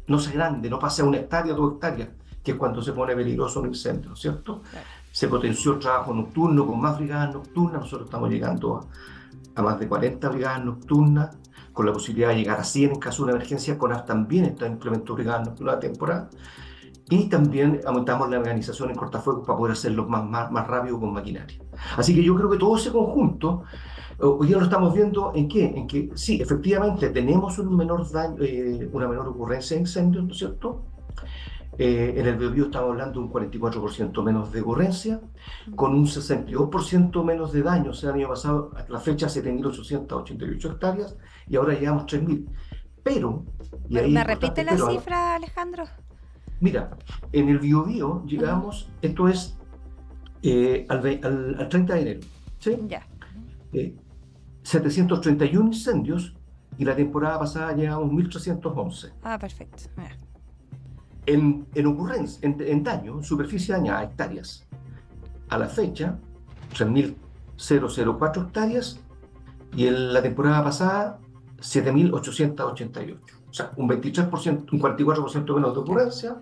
no 0.08 0.20
sea 0.20 0.34
grande, 0.34 0.70
no 0.70 0.80
pase 0.80 1.02
a 1.02 1.06
una 1.06 1.18
hectárea, 1.18 1.54
dos 1.54 1.74
hectáreas, 1.74 2.10
que 2.44 2.52
es 2.52 2.58
cuando 2.58 2.82
se 2.82 2.94
pone 2.94 3.16
peligroso 3.16 3.60
un 3.60 3.68
incendio, 3.68 4.10
¿no 4.10 4.16
es 4.16 4.22
cierto? 4.22 4.62
se 5.18 5.28
potenció 5.28 5.74
el 5.74 5.80
trabajo 5.80 6.14
nocturno 6.14 6.68
con 6.68 6.80
más 6.80 7.00
brigadas 7.00 7.34
nocturnas, 7.34 7.82
nosotros 7.82 8.06
estamos 8.06 8.30
llegando 8.30 8.88
a, 9.56 9.62
más 9.64 9.80
de 9.80 9.88
40 9.88 10.30
brigadas 10.30 10.64
nocturnas, 10.64 11.36
con 11.74 11.88
la 11.88 11.92
posibilidad 11.92 12.30
de 12.30 12.36
llegar 12.36 12.60
a 12.60 12.64
100 12.64 12.92
en 12.92 13.00
caso 13.00 13.18
de 13.18 13.24
una 13.24 13.32
emergencia, 13.38 13.80
CONAF 13.80 14.06
también 14.06 14.46
está 14.46 14.68
implementando 14.68 15.16
brigadas 15.16 15.48
nocturnas 15.48 15.82
de 15.82 15.90
temporada, 15.90 16.30
y 17.10 17.30
también 17.30 17.82
aumentamos 17.88 18.30
la 18.30 18.38
organización 18.38 18.92
en 18.92 18.96
cortafuegos 18.96 19.44
para 19.44 19.58
poder 19.58 19.74
hacerlo 19.74 20.08
más, 20.08 20.24
más, 20.24 20.52
más 20.52 20.68
rápido 20.68 21.00
con 21.00 21.12
maquinaria. 21.12 21.58
Así 21.98 22.14
que 22.14 22.24
yo 22.24 22.36
creo 22.36 22.52
que 22.52 22.58
todo 22.58 22.78
ese 22.78 22.92
conjunto, 22.92 23.64
hoy 24.20 24.46
día 24.46 24.58
lo 24.58 24.66
estamos 24.66 24.94
viendo 24.94 25.32
en 25.34 25.48
qué, 25.48 25.66
en 25.66 25.88
que 25.88 26.12
sí, 26.14 26.40
efectivamente 26.40 27.10
tenemos 27.10 27.58
un 27.58 27.76
menor 27.76 28.08
daño, 28.12 28.36
eh, 28.42 28.88
una 28.94 29.08
menor 29.08 29.30
ocurrencia 29.30 29.78
de 29.78 29.82
incendios, 29.82 30.26
¿no 30.26 30.32
es 30.32 30.38
cierto? 30.38 30.84
Eh, 31.80 32.16
en 32.18 32.26
el 32.26 32.38
Biobío 32.38 32.66
estamos 32.66 32.90
hablando 32.90 33.20
de 33.20 33.28
un 33.28 33.32
44% 33.32 34.24
menos 34.24 34.52
de 34.52 34.62
ocurrencia, 34.62 35.22
con 35.76 35.94
un 35.94 36.06
62% 36.06 37.24
menos 37.24 37.52
de 37.52 37.62
daño. 37.62 37.92
O 37.92 37.94
sea, 37.94 38.10
el 38.10 38.16
año 38.16 38.30
pasado, 38.30 38.72
a 38.76 38.92
la 38.92 39.00
fecha, 39.00 39.28
7.888 39.28 40.72
hectáreas 40.72 41.18
y 41.48 41.56
ahora 41.56 41.74
llegamos 41.74 42.06
3.000. 42.06 42.48
Pero... 43.04 43.46
Y 43.88 43.98
ahí 43.98 44.12
¿Me 44.12 44.24
repite 44.24 44.64
la 44.64 44.76
cifra, 44.76 45.36
Alejandro? 45.36 45.86
Mira, 46.60 46.90
en 47.32 47.50
el 47.50 47.60
Biobío 47.60 48.26
llegamos, 48.26 48.90
esto 49.02 49.28
es 49.28 49.58
eh, 50.42 50.86
al, 50.90 51.00
al, 51.60 51.70
30 51.70 51.94
de 51.94 52.02
enero, 52.02 52.20
¿sí? 52.60 52.78
Ya. 52.88 53.06
731 54.64 55.62
eh, 55.62 55.68
incendios 55.68 56.36
y 56.78 56.86
la 56.86 56.96
temporada 56.96 57.40
pasada 57.40 57.74
llegamos 57.74 58.12
1.311. 58.12 59.14
Ah, 59.24 59.38
perfecto. 59.38 59.84
En, 61.28 61.68
en 61.76 61.86
ocurrencia, 61.86 62.40
en, 62.42 62.84
daño, 62.84 63.22
superficie 63.22 63.76
dañada, 63.76 64.04
hectáreas. 64.04 64.66
A 65.50 65.58
la 65.58 65.68
fecha, 65.68 66.18
3.004 66.74 68.46
hectáreas 68.48 69.00
y 69.76 69.88
en 69.88 70.14
la 70.14 70.22
temporada 70.22 70.64
pasada, 70.64 71.20
7.888. 71.60 73.18
O 73.50 73.54
sea, 73.54 73.72
un 73.76 73.90
23%, 73.90 74.72
un 74.72 74.80
44% 74.80 75.56
menos 75.56 75.74
de 75.74 75.80
ocurrencia, 75.80 76.38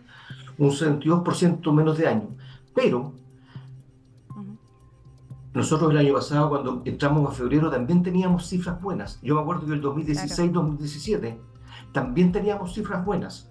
un 0.57 0.69
62% 0.69 1.73
menos 1.73 1.97
de 1.97 2.05
daño. 2.05 2.29
Pero 2.73 3.13
nosotros 5.55 5.91
el 5.91 5.97
año 5.97 6.13
pasado, 6.13 6.49
cuando 6.49 6.81
entramos 6.85 7.31
a 7.31 7.33
febrero, 7.33 7.71
también 7.71 8.03
teníamos 8.03 8.47
cifras 8.47 8.81
buenas. 8.81 9.19
Yo 9.21 9.35
me 9.35 9.41
acuerdo 9.41 9.65
que 9.65 9.73
el 9.73 9.81
2016-2017 9.81 11.37
también 11.93 12.31
teníamos 12.31 12.73
cifras 12.73 13.05
buenas. 13.05 13.49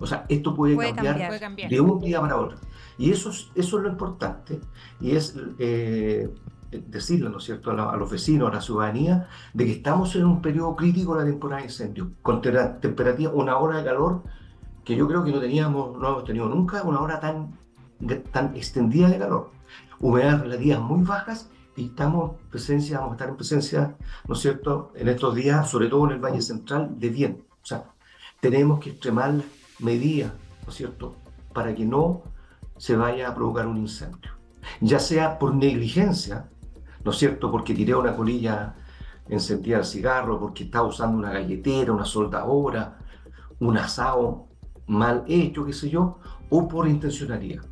O 0.00 0.06
sea, 0.06 0.24
esto 0.28 0.54
puede, 0.54 0.74
cambiar, 0.94 1.68
de 1.68 1.80
un 1.80 2.00
día 2.00 2.20
para 2.20 2.36
otro. 2.36 2.56
Y 2.98 3.10
eso 3.10 3.30
es, 3.30 3.50
eso 3.54 3.76
es 3.76 3.82
lo 3.84 3.90
importante, 3.90 4.58
y 5.00 5.12
es 5.12 5.36
eh, 5.58 6.28
decirle, 6.70 7.28
¿no 7.28 7.38
es 7.38 7.44
cierto?, 7.44 7.70
a, 7.70 7.96
los 7.96 8.10
vecinos, 8.10 8.50
a 8.50 8.54
la 8.54 8.60
ciudadanía, 8.60 9.28
de 9.52 9.66
que 9.66 9.72
estamos 9.72 10.14
en 10.16 10.24
un 10.24 10.40
periodo 10.40 10.74
crítico 10.74 11.14
de 11.14 11.24
la 11.24 11.30
temporada 11.30 11.60
de 11.60 11.68
incendio, 11.68 12.12
con 12.22 12.40
temperatura, 12.40 13.30
una 13.30 13.58
hora 13.58 13.78
de 13.78 13.84
calor 13.84 14.22
que 14.84 14.96
yo 14.96 15.06
creo 15.06 15.22
que 15.22 15.32
no 15.32 15.40
teníamos, 15.40 15.98
no 15.98 16.08
hemos 16.08 16.24
tenido 16.24 16.48
nunca, 16.48 16.82
una 16.82 17.00
hora 17.00 17.20
tan, 17.20 17.58
tan 18.32 18.56
extendida 18.56 19.08
de 19.08 19.18
calor. 19.18 19.50
Humedades 19.98 20.40
relativas 20.40 20.80
muy 20.80 21.04
bajas 21.04 21.50
y 21.76 21.86
estamos 21.86 22.32
presencia, 22.50 22.98
vamos 22.98 23.12
a 23.12 23.14
estar 23.16 23.28
en 23.28 23.36
presencia, 23.36 23.96
¿no 24.26 24.34
es 24.34 24.40
cierto?, 24.40 24.92
en 24.94 25.08
estos 25.08 25.34
días, 25.34 25.70
sobre 25.70 25.88
todo 25.88 26.06
en 26.06 26.12
el 26.12 26.18
Valle 26.18 26.40
Central, 26.40 26.98
de 26.98 27.10
bien. 27.10 27.44
O 27.62 27.66
sea, 27.66 27.84
tenemos 28.40 28.80
que 28.80 28.90
extremar 28.90 29.34
medidas, 29.80 30.32
¿no 30.64 30.70
es 30.70 30.74
cierto?, 30.74 31.16
para 31.52 31.74
que 31.74 31.84
no 31.84 32.22
se 32.76 32.96
vaya 32.96 33.28
a 33.28 33.34
provocar 33.34 33.66
un 33.66 33.76
incendio. 33.76 34.32
Ya 34.80 34.98
sea 34.98 35.38
por 35.38 35.54
negligencia, 35.54 36.48
¿no 37.04 37.10
es 37.10 37.18
cierto?, 37.18 37.50
porque 37.50 37.74
tiré 37.74 37.94
una 37.94 38.16
colilla 38.16 38.74
encendida 39.28 39.78
al 39.78 39.84
cigarro, 39.84 40.38
porque 40.40 40.64
estaba 40.64 40.88
usando 40.88 41.18
una 41.18 41.30
galletera, 41.30 41.92
una 41.92 42.04
soldadora, 42.04 42.98
un 43.58 43.78
asado 43.78 44.48
mal 44.86 45.24
hecho, 45.28 45.64
qué 45.64 45.72
sé 45.72 45.88
yo, 45.88 46.18
o 46.48 46.66
por 46.66 46.88
intencionalidad. 46.88 47.62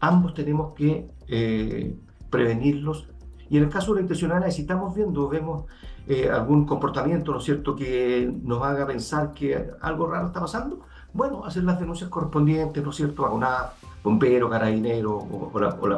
Ambos 0.00 0.34
tenemos 0.34 0.74
que 0.74 1.10
eh, 1.26 1.96
prevenirlos. 2.30 3.08
Y 3.50 3.58
en 3.58 3.64
el 3.64 3.68
caso 3.68 3.92
de 3.92 3.96
la 3.96 4.02
intencionalidad, 4.02 4.50
si 4.50 4.62
estamos 4.62 4.94
viendo, 4.94 5.28
vemos 5.28 5.64
eh, 6.06 6.30
algún 6.30 6.64
comportamiento, 6.64 7.32
¿no 7.32 7.38
es 7.38 7.44
cierto?, 7.44 7.76
que 7.76 8.32
nos 8.42 8.62
haga 8.62 8.86
pensar 8.86 9.32
que 9.32 9.70
algo 9.80 10.06
raro 10.06 10.28
está 10.28 10.40
pasando, 10.40 10.80
bueno, 11.12 11.44
hacer 11.44 11.64
las 11.64 11.78
denuncias 11.80 12.10
correspondientes, 12.10 12.82
¿no 12.82 12.90
es 12.90 12.96
cierto?, 12.96 13.26
a 13.26 13.30
una 13.30 13.70
bombero, 14.02 14.48
carabinero 14.48 15.16
o, 15.18 15.58
la, 15.58 15.68
o 15.68 15.88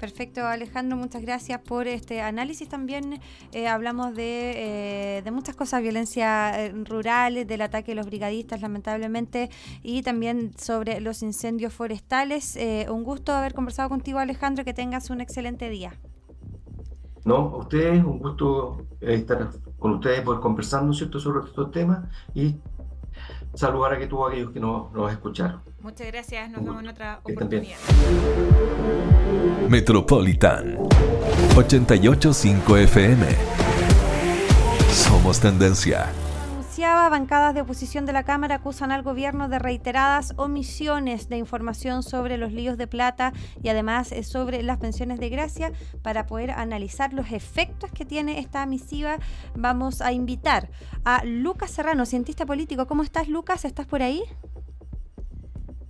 Perfecto, 0.00 0.46
Alejandro, 0.46 0.96
muchas 0.96 1.20
gracias 1.20 1.60
por 1.60 1.86
este 1.86 2.22
análisis. 2.22 2.66
También 2.70 3.20
eh, 3.52 3.68
hablamos 3.68 4.14
de, 4.14 5.18
eh, 5.18 5.22
de, 5.22 5.30
muchas 5.30 5.54
cosas, 5.54 5.82
violencia 5.82 6.58
eh, 6.58 6.72
rural, 6.72 7.46
del 7.46 7.60
ataque 7.60 7.92
de 7.92 7.96
los 7.96 8.06
brigadistas, 8.06 8.62
lamentablemente, 8.62 9.50
y 9.82 10.02
también 10.02 10.52
sobre 10.56 11.00
los 11.00 11.22
incendios 11.22 11.74
forestales. 11.74 12.58
un 12.88 13.04
gusto 13.04 13.34
haber 13.34 13.52
conversado 13.52 13.90
contigo, 13.90 14.18
Alejandro, 14.18 14.64
que 14.64 14.72
tengas 14.72 15.10
un 15.10 15.20
excelente 15.20 15.68
día. 15.68 15.92
¿no? 17.26 17.36
A 17.36 17.56
ustedes, 17.58 18.02
un 18.02 18.18
gusto 18.18 18.86
estar 19.02 19.50
con 19.78 19.92
ustedes, 19.96 20.22
poder 20.22 20.40
conversando, 20.40 20.94
¿cierto?, 20.94 21.20
sobre 21.20 21.46
estos 21.46 21.70
temas 21.72 22.08
y 22.34 22.56
saludar 23.54 23.94
a 23.94 23.98
que 23.98 24.06
todos 24.06 24.30
aquellos 24.30 24.50
que 24.52 24.60
nos, 24.60 24.92
nos 24.92 25.10
escucharon. 25.12 25.62
Muchas 25.80 26.06
gracias, 26.06 26.50
nos 26.50 26.64
vemos 26.64 26.82
en 26.82 26.88
otra 26.88 27.20
oportunidad. 27.24 27.76
Metropolitan 29.68 30.76
885 31.56 32.76
FM. 32.76 33.26
Somos 34.90 35.40
tendencia 35.40 36.12
bancadas 36.80 37.54
de 37.54 37.60
oposición 37.60 38.06
de 38.06 38.12
la 38.14 38.24
Cámara 38.24 38.56
acusan 38.56 38.90
al 38.90 39.02
gobierno 39.02 39.48
de 39.48 39.58
reiteradas 39.58 40.32
omisiones 40.36 41.28
de 41.28 41.36
información 41.36 42.02
sobre 42.02 42.38
los 42.38 42.52
líos 42.52 42.78
de 42.78 42.86
plata 42.86 43.34
y 43.62 43.68
además 43.68 44.12
eh, 44.12 44.22
sobre 44.22 44.62
las 44.62 44.78
pensiones 44.78 45.20
de 45.20 45.28
gracia. 45.28 45.72
Para 46.02 46.26
poder 46.26 46.52
analizar 46.52 47.12
los 47.12 47.32
efectos 47.32 47.90
que 47.90 48.06
tiene 48.06 48.38
esta 48.38 48.64
misiva, 48.64 49.18
vamos 49.54 50.00
a 50.00 50.12
invitar 50.12 50.70
a 51.04 51.22
Lucas 51.24 51.70
Serrano, 51.70 52.06
cientista 52.06 52.46
político. 52.46 52.86
¿Cómo 52.86 53.02
estás, 53.02 53.28
Lucas? 53.28 53.66
¿Estás 53.66 53.86
por 53.86 54.02
ahí? 54.02 54.22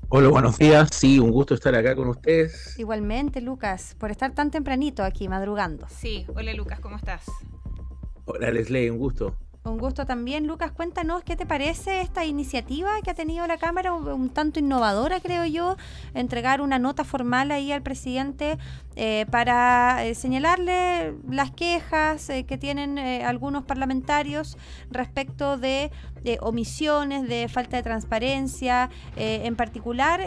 Hola, 0.08 0.28
buenos 0.28 0.58
días. 0.58 0.88
Sí, 0.92 1.20
un 1.20 1.30
gusto 1.30 1.54
estar 1.54 1.72
acá 1.76 1.94
con 1.94 2.08
ustedes. 2.08 2.76
Igualmente, 2.78 3.40
Lucas, 3.40 3.94
por 3.96 4.10
estar 4.10 4.34
tan 4.34 4.50
tempranito 4.50 5.04
aquí, 5.04 5.28
madrugando. 5.28 5.86
Sí, 5.88 6.26
hola 6.34 6.52
Lucas, 6.52 6.80
¿cómo 6.80 6.96
estás? 6.96 7.26
Hola 8.24 8.50
Leslie, 8.50 8.90
un 8.90 8.98
gusto. 8.98 9.36
Un 9.62 9.76
gusto 9.76 10.06
también, 10.06 10.46
Lucas. 10.46 10.72
Cuéntanos 10.72 11.22
qué 11.22 11.36
te 11.36 11.44
parece 11.44 12.00
esta 12.00 12.24
iniciativa 12.24 12.92
que 13.04 13.10
ha 13.10 13.14
tenido 13.14 13.46
la 13.46 13.58
Cámara, 13.58 13.92
un, 13.92 14.30
tanto 14.30 14.58
innovadora, 14.58 15.20
creo 15.20 15.44
yo, 15.44 15.76
entregar 16.14 16.62
una 16.62 16.78
nota 16.78 17.04
formal 17.04 17.50
ahí 17.50 17.70
al 17.70 17.82
presidente 17.82 18.56
eh, 18.96 19.26
para 19.30 20.06
eh, 20.06 20.14
señalarle 20.14 21.12
las 21.28 21.50
quejas 21.50 22.30
eh, 22.30 22.44
que 22.46 22.56
tienen 22.56 22.98
algunos 22.98 23.64
parlamentarios 23.64 24.56
respecto 24.90 25.58
de 25.58 25.90
omisiones, 26.40 27.28
de 27.28 27.48
falta 27.48 27.76
de 27.76 27.82
transparencia, 27.82 28.90
en 29.16 29.56
particular 29.56 30.20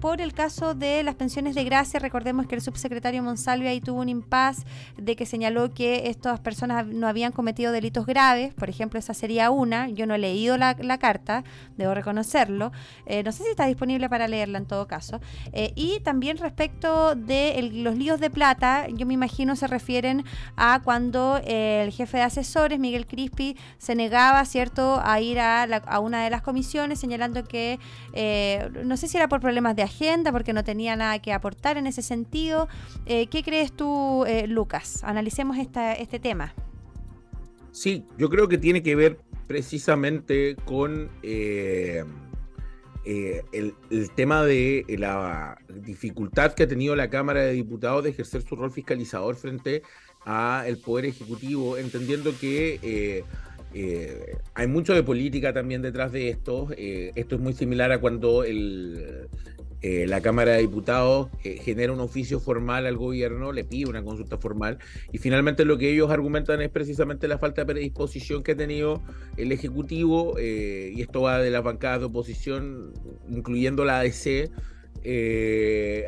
por 0.00 0.20
el 0.20 0.32
caso 0.32 0.74
de 0.74 1.02
las 1.02 1.14
pensiones 1.14 1.54
de 1.54 1.64
gracia. 1.64 2.00
Recordemos 2.00 2.46
que 2.46 2.54
el 2.54 2.60
subsecretario 2.60 3.22
Monsalve 3.22 3.68
ahí 3.68 3.80
tuvo 3.80 4.00
un 4.00 4.08
impas 4.08 4.64
de 4.96 5.16
que 5.16 5.26
señaló 5.26 5.72
que 5.72 6.08
estas 6.08 6.40
personas 6.40 6.86
no 6.86 7.08
habían 7.08 7.32
cometido 7.32 7.72
delitos 7.72 8.06
graves, 8.06 8.54
por 8.54 8.68
ejemplo 8.68 8.98
esa 8.98 9.14
sería 9.14 9.50
una. 9.50 9.88
Yo 9.88 10.06
no 10.06 10.14
he 10.14 10.18
leído 10.18 10.56
la, 10.56 10.98
carta, 10.98 11.44
debo 11.76 11.94
reconocerlo. 11.94 12.72
Eh, 13.06 13.22
no 13.22 13.32
sé 13.32 13.44
si 13.44 13.50
está 13.50 13.66
disponible 13.66 14.08
para 14.08 14.28
leerla 14.28 14.58
en 14.58 14.66
todo 14.66 14.86
caso. 14.86 15.20
Eh, 15.52 15.72
y 15.74 16.00
también 16.00 16.38
respecto 16.38 17.14
de 17.14 17.70
los 17.72 17.96
líos 17.96 18.20
de 18.20 18.30
plata, 18.30 18.86
yo 18.88 19.06
me 19.06 19.14
imagino 19.14 19.56
se 19.56 19.66
refieren 19.66 20.24
a 20.56 20.80
cuando 20.84 21.40
eh, 21.44 21.82
el 21.84 21.92
jefe 21.92 22.18
de 22.18 22.22
asesores, 22.24 22.78
Miguel 22.78 23.06
Crispi, 23.06 23.56
se 23.78 23.94
negaba, 23.94 24.44
¿cierto?, 24.44 25.00
a 25.02 25.20
ir 25.20 25.39
a, 25.40 26.00
una 26.00 26.24
de 26.24 26.30
las 26.30 26.42
comisiones 26.42 27.00
señalando 27.00 27.44
que, 27.44 27.78
no 28.84 28.96
sé 28.96 29.08
si 29.08 29.16
era 29.16 29.28
por 29.28 29.40
problemas 29.40 29.76
de 29.76 29.82
agenda, 29.82 30.32
porque 30.32 30.52
no 30.52 30.64
tenía 30.64 30.96
nada 30.96 31.18
que 31.20 31.32
aportar 31.32 31.76
en 31.76 31.86
ese 31.86 32.02
sentido. 32.02 32.68
¿Qué 33.06 33.42
crees 33.44 33.72
tú, 33.72 34.24
Lucas? 34.46 35.02
Analicemos 35.04 35.58
esta, 35.58 35.94
este 35.94 36.18
tema. 36.18 36.54
Sí, 37.72 38.04
yo 38.18 38.28
creo 38.28 38.48
que 38.48 38.58
tiene 38.58 38.82
que 38.82 38.96
ver 38.96 39.18
precisamente 39.46 40.56
con 40.64 41.10
eh, 41.22 42.04
eh, 43.04 43.42
el, 43.52 43.74
tema 44.14 44.44
de 44.44 44.84
la 44.98 45.58
dificultad 45.82 46.52
que 46.52 46.64
ha 46.64 46.68
tenido 46.68 46.94
la 46.94 47.10
Cámara 47.10 47.42
de 47.42 47.52
Diputados 47.52 48.04
de 48.04 48.10
ejercer 48.10 48.42
su 48.42 48.56
rol 48.56 48.70
fiscalizador 48.70 49.36
frente 49.36 49.82
al 50.24 50.76
Poder 50.76 51.06
Ejecutivo, 51.06 51.78
entendiendo 51.78 52.32
que 52.38 52.78
eh, 52.82 53.24
hay 54.54 54.66
mucho 54.66 54.94
de 54.94 55.02
política 55.02 55.52
también 55.52 55.82
detrás 55.82 56.12
de 56.12 56.28
esto. 56.28 56.68
esto 56.76 57.34
es 57.34 57.40
muy 57.40 57.52
similar 57.52 57.92
a 57.92 57.98
cuando 57.98 58.44
el, 58.44 59.28
eh, 59.82 60.06
la 60.06 60.20
Cámara 60.20 60.52
de 60.52 60.58
Diputados 60.58 61.28
eh, 61.42 61.56
genera 61.56 61.94
un 61.94 62.00
oficio 62.00 62.38
formal 62.38 62.84
al 62.84 62.98
gobierno, 62.98 63.50
le 63.50 63.64
pide 63.64 63.88
una 63.88 64.02
consulta 64.02 64.36
formal 64.36 64.76
y 65.10 65.16
finalmente 65.16 65.64
lo 65.64 65.78
que 65.78 65.90
ellos 65.90 66.10
argumentan 66.10 66.60
es 66.60 66.68
precisamente 66.68 67.26
la 67.28 67.38
falta 67.38 67.62
de 67.62 67.72
predisposición 67.72 68.42
que 68.42 68.52
ha 68.52 68.56
tenido 68.56 69.02
el 69.38 69.52
Ejecutivo 69.52 70.36
eh, 70.38 70.92
y 70.94 71.00
esto 71.00 71.22
va 71.22 71.38
de 71.38 71.50
las 71.50 71.64
bancadas 71.64 72.00
de 72.00 72.06
oposición, 72.06 72.92
incluyendo 73.30 73.86
la 73.86 74.00
ADC, 74.00 74.50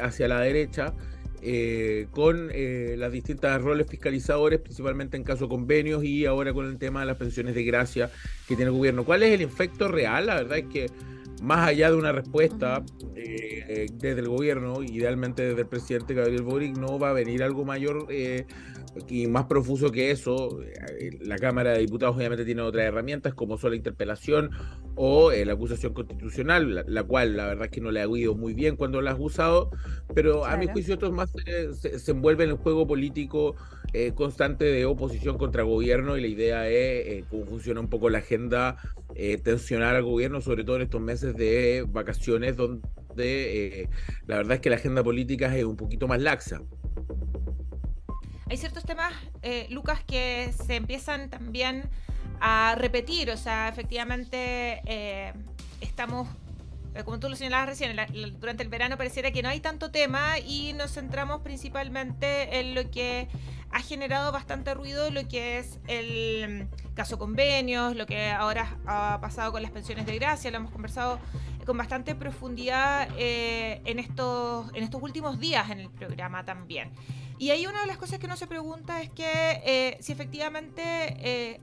hacia 0.01 0.29
la 0.29 0.41
derecha. 0.41 0.93
Con 2.11 2.49
las 2.49 3.13
distintas 3.13 3.61
roles 3.61 3.87
fiscalizadores, 3.89 4.61
principalmente 4.61 5.17
en 5.17 5.25
caso 5.25 5.45
de 5.45 5.51
convenios 5.51 6.05
y 6.05 6.25
ahora 6.25 6.53
con 6.53 6.67
el 6.67 6.79
tema 6.79 7.01
de 7.01 7.07
las 7.07 7.17
pensiones 7.17 7.55
de 7.55 7.65
gracia 7.65 8.11
que 8.47 8.55
tiene 8.55 8.71
el 8.71 8.77
gobierno. 8.77 9.05
¿Cuál 9.05 9.25
es 9.25 9.33
el 9.33 9.41
efecto 9.41 9.89
real? 9.89 10.27
La 10.27 10.37
verdad 10.37 10.59
es 10.59 10.67
que 10.67 10.87
más 11.43 11.69
allá 11.69 11.91
de 11.91 11.97
una 11.97 12.13
respuesta 12.13 12.85
eh, 13.17 13.87
desde 13.95 14.21
el 14.21 14.29
gobierno, 14.29 14.83
idealmente 14.83 15.43
desde 15.43 15.63
el 15.63 15.67
presidente 15.67 16.15
Gabriel 16.15 16.43
Boric, 16.43 16.79
no 16.79 17.01
va 17.01 17.11
a 17.11 17.13
venir 17.13 17.43
algo 17.43 17.65
mayor 17.65 18.07
eh, 18.11 18.47
y 19.09 19.27
más 19.27 19.47
profuso 19.47 19.91
que 19.91 20.13
eso. 20.13 20.61
Eh, 20.63 21.19
la 21.21 21.37
Cámara 21.39 21.73
de 21.73 21.81
Diputados 21.81 22.17
obviamente 22.17 22.45
tiene 22.45 22.63
otras 22.63 22.85
herramientas 22.85 23.35
como 23.35 23.59
son 23.59 23.71
la 23.71 23.77
interpelación 23.77 24.51
o 24.95 25.33
la 25.33 25.53
acusación 25.55 25.95
constitucional, 25.95 26.85
la, 26.87 27.03
cual 27.03 27.37
la 27.37 27.47
verdad 27.47 27.65
es 27.65 27.71
que 27.73 27.81
no 27.81 27.91
le 27.91 28.03
ha 28.03 28.09
oído 28.09 28.37
muy 28.37 28.55
bien 28.55 28.77
cuando 28.77 29.01
la 29.01 29.11
ha 29.11 29.17
usado, 29.17 29.71
pero 30.15 30.45
a 30.45 30.57
mi 30.57 30.69
juicio 30.69 30.95
esto 30.95 31.11
más 31.11 31.31
se, 31.31 31.99
se, 31.99 32.11
envuelve 32.11 32.45
en 32.45 32.51
el 32.51 32.57
juego 32.57 32.87
político 32.87 33.57
constante 34.15 34.65
de 34.65 34.87
oposición 34.87 35.39
contra 35.39 35.65
gobierno 35.65 36.17
y 36.17 36.23
la 36.23 36.27
idea 36.27 36.69
es 36.69 37.25
cómo 37.27 37.45
funciona 37.45 37.81
un 37.81 37.89
poco 37.89 38.09
la 38.09 38.19
agenda 38.19 38.79
eh, 39.15 39.37
tensionar 39.37 39.95
al 39.95 40.05
gobierno, 40.05 40.41
sobre 40.41 40.65
todo 40.65 40.77
en 40.77 40.83
estos 40.83 41.01
meses 41.01 41.37
de 41.37 41.85
vacaciones, 41.87 42.57
donde 42.57 42.83
eh, 43.19 43.89
la 44.27 44.39
verdad 44.39 44.55
es 44.55 44.61
que 44.61 44.71
la 44.71 44.77
agenda 44.77 45.03
política 45.03 45.55
es 45.55 45.65
un 45.65 45.77
poquito 45.77 46.09
más 46.09 46.21
laxa. 46.21 46.63
Hay 48.49 48.57
ciertos 48.57 48.85
temas, 48.85 49.13
eh, 49.43 49.67
Lucas, 49.71 50.03
que 50.05 50.53
se 50.67 50.77
empiezan 50.77 51.29
también 51.29 51.91
a 52.41 52.75
repetir, 52.79 53.31
o 53.31 53.37
sea, 53.37 53.69
efectivamente 53.69 54.81
estamos 55.81 56.29
como 57.05 57.19
tú 57.19 57.31
lo 57.31 57.37
señalabas 57.37 57.71
recién, 57.71 57.97
durante 58.39 58.63
el 58.63 58.69
verano 58.69 58.99
pareciera 58.99 59.31
que 59.31 59.43
no 59.43 59.49
hay 59.49 59.61
tanto 59.61 59.91
tema 59.91 60.39
y 60.39 60.75
nos 60.75 60.93
centramos 60.93 61.41
principalmente 61.41 62.61
en 62.61 62.75
lo 62.75 62.91
que 62.91 63.29
ha 63.73 63.81
generado 63.81 64.33
bastante 64.33 64.75
ruido, 64.75 65.11
lo 65.11 65.27
que 65.27 65.59
es 65.59 65.79
el 65.89 66.69
caso 66.95 67.19
convenios, 67.19 67.97
lo 67.97 68.07
que 68.07 68.31
ahora 68.31 68.79
ha 68.87 69.19
pasado 69.21 69.53
con 69.53 69.63
las 69.63 69.71
pensiones 69.71 70.05
de 70.07 70.15
gracia, 70.17 70.51
lo 70.51 70.59
hemos 70.59 70.71
conversado 70.71 71.19
con 71.65 71.79
bastante 71.79 72.15
profundidad 72.15 73.09
eh, 73.17 73.81
en, 73.85 73.99
estos, 73.99 74.71
en 74.75 74.85
estos 74.85 75.03
últimos 75.03 75.39
días 75.39 75.71
en 75.71 75.81
el 75.81 75.91
programa 75.91 76.45
también. 76.45 76.91
Y 77.39 77.51
ahí 77.51 77.67
una 77.67 77.81
de 77.81 77.87
las 77.87 77.97
cosas 77.97 78.19
que 78.19 78.27
uno 78.27 78.37
se 78.37 78.47
pregunta 78.47 79.01
es 79.01 79.11
que 79.11 79.63
eh, 79.65 79.97
si 80.01 80.13
efectivamente 80.13 80.83
eh, 80.85 81.61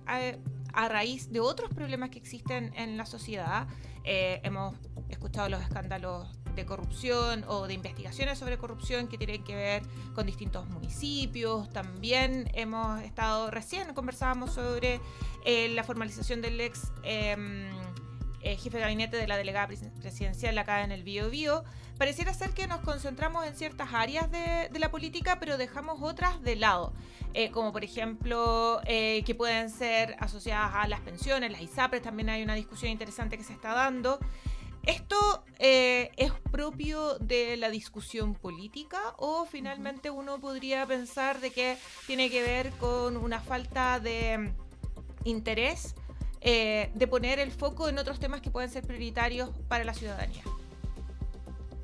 a, 0.73 0.89
raíz 0.89 1.31
de 1.31 1.39
otros 1.39 1.69
problemas 1.73 2.09
que 2.09 2.17
existen 2.17 2.73
en 2.75 2.97
la 2.97 3.05
sociedad, 3.05 3.67
hemos 4.03 4.75
escuchado 5.11 5.49
los 5.49 5.61
escándalos 5.61 6.27
de 6.55 6.65
corrupción 6.65 7.45
o 7.47 7.67
de 7.67 7.73
investigaciones 7.73 8.37
sobre 8.37 8.57
corrupción 8.57 9.07
que 9.07 9.17
tienen 9.17 9.43
que 9.43 9.55
ver 9.55 9.83
con 10.13 10.25
distintos 10.25 10.67
municipios. 10.69 11.69
También 11.69 12.49
hemos 12.53 13.01
estado, 13.01 13.49
recién 13.49 13.93
conversábamos 13.93 14.53
sobre 14.53 14.99
eh, 15.45 15.69
la 15.69 15.83
formalización 15.83 16.41
del 16.41 16.59
ex 16.59 16.91
em, 17.03 17.69
eh, 18.41 18.55
jefe 18.55 18.77
de 18.77 18.81
gabinete 18.81 19.17
de 19.17 19.27
la 19.27 19.37
delegada 19.37 19.67
presidencial 19.67 20.57
acá 20.57 20.83
en 20.83 20.91
el 20.91 21.03
Bio 21.03 21.29
Bio. 21.29 21.63
Pareciera 21.97 22.33
ser 22.33 22.51
que 22.51 22.67
nos 22.67 22.79
concentramos 22.79 23.45
en 23.45 23.55
ciertas 23.55 23.93
áreas 23.93 24.31
de, 24.31 24.69
la 24.79 24.89
política, 24.89 25.37
pero 25.39 25.57
dejamos 25.57 26.01
otras 26.01 26.41
de 26.41 26.55
lado, 26.55 26.93
eh, 27.33 27.51
como 27.51 27.73
por 27.73 27.83
ejemplo 27.83 28.79
que 28.85 29.35
pueden 29.37 29.69
ser 29.69 30.15
asociadas 30.19 30.71
a 30.75 30.87
las 30.87 31.01
pensiones, 31.01 31.51
las 31.51 31.61
ISAPRES, 31.61 32.01
también 32.01 32.29
hay 32.29 32.41
una 32.41 32.55
discusión 32.55 32.89
interesante 32.89 33.37
que 33.37 33.43
se 33.43 33.51
está 33.51 33.73
dando. 33.73 34.19
¿Esto 34.89 35.43
eh, 35.59 36.09
es 36.17 36.31
propio 36.51 37.19
de 37.19 37.57
la 37.57 37.69
discusión 37.69 38.33
política 38.33 38.97
o 39.19 39.45
finalmente 39.45 40.09
uno 40.09 40.39
podría 40.39 40.83
pensar 40.87 41.41
de 41.41 41.51
que 41.51 41.77
tiene 42.07 42.31
que 42.31 42.41
ver 42.41 42.71
con 42.79 43.15
una 43.15 43.39
falta 43.39 43.99
de 43.99 44.39
mm, 44.39 44.47
interés 45.25 45.93
eh, 46.41 46.89
de 46.95 47.05
poner 47.05 47.37
el 47.37 47.51
foco 47.51 47.87
en 47.87 47.99
otros 47.99 48.19
temas 48.19 48.41
que 48.41 48.49
pueden 48.49 48.71
ser 48.71 48.83
prioritarios 48.83 49.51
para 49.67 49.83
la 49.83 49.93
ciudadanía? 49.93 50.41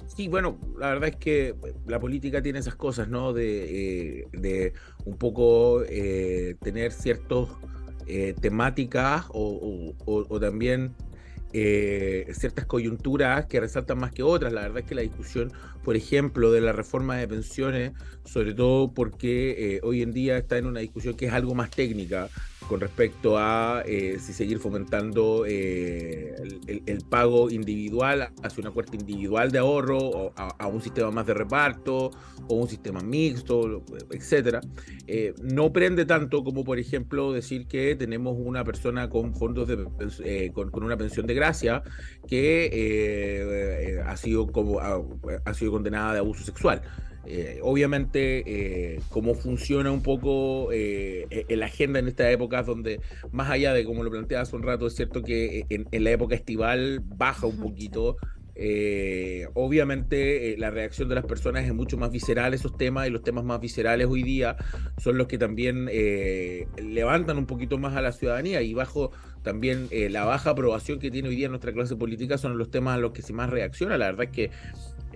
Sí, 0.07 0.27
bueno, 0.27 0.57
la 0.75 0.89
verdad 0.89 1.09
es 1.09 1.17
que 1.17 1.53
la 1.85 1.99
política 1.99 2.41
tiene 2.41 2.57
esas 2.57 2.75
cosas, 2.75 3.07
¿no? 3.07 3.33
De, 3.33 4.25
eh, 4.33 4.73
un 5.05 5.17
poco 5.17 5.83
tener 5.83 6.91
ciertas 6.91 7.49
temáticas 8.41 9.25
o, 9.29 10.39
también 10.39 10.95
eh, 11.57 12.27
ciertas 12.33 12.65
coyunturas 12.65 13.45
que 13.45 13.61
resaltan 13.61 13.97
más 13.97 14.11
que 14.11 14.23
otras. 14.23 14.51
La 14.51 14.63
verdad 14.63 14.79
es 14.79 14.85
que 14.85 14.93
la 14.93 15.03
discusión, 15.03 15.53
por 15.83 15.95
ejemplo, 15.95 16.51
de 16.51 16.59
la 16.59 16.73
reforma 16.73 17.15
de 17.15 17.29
pensiones, 17.29 17.93
sobre 18.25 18.53
todo 18.53 18.93
porque 18.93 19.75
eh, 19.75 19.79
hoy 19.83 20.01
en 20.01 20.11
día 20.11 20.37
está 20.37 20.57
en 20.57 20.65
una 20.65 20.81
discusión 20.81 21.15
que 21.15 21.27
es 21.27 21.33
algo 21.33 21.55
más 21.55 21.69
técnica, 21.69 22.29
con 22.67 22.79
respecto 22.79 23.37
a 23.37 23.83
eh, 23.85 24.17
si 24.19 24.33
seguir 24.33 24.59
fomentando 24.59 25.45
eh, 25.45 26.35
el, 26.67 27.01
pago 27.09 27.49
individual 27.49 28.29
hacia 28.41 28.61
una 28.61 28.71
cuenta 28.71 28.95
individual 28.95 29.51
de 29.51 29.59
ahorro 29.59 29.97
o 29.97 30.33
a, 30.35 30.67
un 30.67 30.81
sistema 30.81 31.11
más 31.11 31.25
de 31.25 31.33
reparto 31.33 32.11
o 32.47 32.55
un 32.55 32.67
sistema 32.67 33.01
mixto, 33.01 33.83
etcétera, 34.11 34.61
eh, 35.07 35.33
no 35.41 35.71
prende 35.71 36.05
tanto 36.05 36.43
como 36.43 36.63
por 36.63 36.79
ejemplo 36.79 37.31
decir 37.31 37.67
que 37.67 37.95
tenemos 37.95 38.35
una 38.37 38.63
persona 38.63 39.09
con 39.09 39.35
fondos 39.35 39.67
de 39.67 40.51
con, 40.53 40.83
una 40.83 40.97
pensión 40.97 41.27
de 41.27 41.33
gracia 41.33 41.83
que 42.27 44.01
ha 44.05 44.17
sido 44.17 44.47
como 44.47 44.79
ha 44.79 45.53
sido 45.53 45.71
condenada 45.71 46.13
de 46.13 46.19
abuso 46.19 46.43
sexual. 46.43 46.81
Eh, 47.25 47.59
obviamente, 47.63 48.43
eh, 48.45 49.01
cómo 49.09 49.33
funciona 49.33 49.91
un 49.91 50.03
poco 50.03 50.71
eh, 50.71 51.25
e-, 51.29 51.55
la 51.55 51.65
agenda 51.65 51.99
en 51.99 52.07
esta 52.07 52.29
época, 52.29 52.61
donde 52.63 53.01
más 53.31 53.49
allá 53.49 53.73
de 53.73 53.83
como 53.83 54.03
lo 54.03 54.11
planteaba 54.11 54.43
hace 54.43 54.55
un 54.55 54.63
rato, 54.63 54.87
es 54.87 54.95
cierto 54.95 55.23
que 55.23 55.65
en, 55.69 56.03
la 56.03 56.11
época 56.11 56.35
estival 56.35 57.01
baja 57.03 57.47
un 57.47 57.59
poquito. 57.59 58.17
obviamente 59.53 60.55
la 60.57 60.69
reacción 60.69 61.09
de 61.09 61.15
las 61.15 61.25
personas 61.25 61.65
es 61.65 61.73
mucho 61.73 61.97
más 61.97 62.09
visceral 62.11 62.53
esos 62.53 62.77
temas 62.77 63.07
y 63.07 63.09
los 63.09 63.21
temas 63.21 63.43
más 63.43 63.59
viscerales 63.59 64.07
hoy 64.07 64.23
día 64.23 64.55
son 64.97 65.17
los 65.17 65.27
que 65.27 65.37
también 65.37 65.89
levantan 66.77 67.37
un 67.37 67.47
poquito 67.47 67.77
más 67.77 67.95
a 67.95 68.01
la 68.01 68.13
ciudadanía 68.13 68.61
y 68.61 68.73
bajo 68.73 69.11
también 69.43 69.89
la 69.91 70.23
baja 70.23 70.51
aprobación 70.51 70.99
que 70.99 71.11
tiene 71.11 71.27
hoy 71.29 71.35
día 71.35 71.49
nuestra 71.49 71.73
clase 71.73 71.95
política 71.97 72.37
son 72.37 72.57
los 72.57 72.71
temas 72.71 72.95
a 72.95 72.99
los 72.99 73.11
que 73.11 73.21
se 73.21 73.33
más 73.33 73.49
reacciona. 73.49 73.97
La 73.97 74.05
verdad 74.05 74.25
es 74.25 74.31
que 74.31 74.51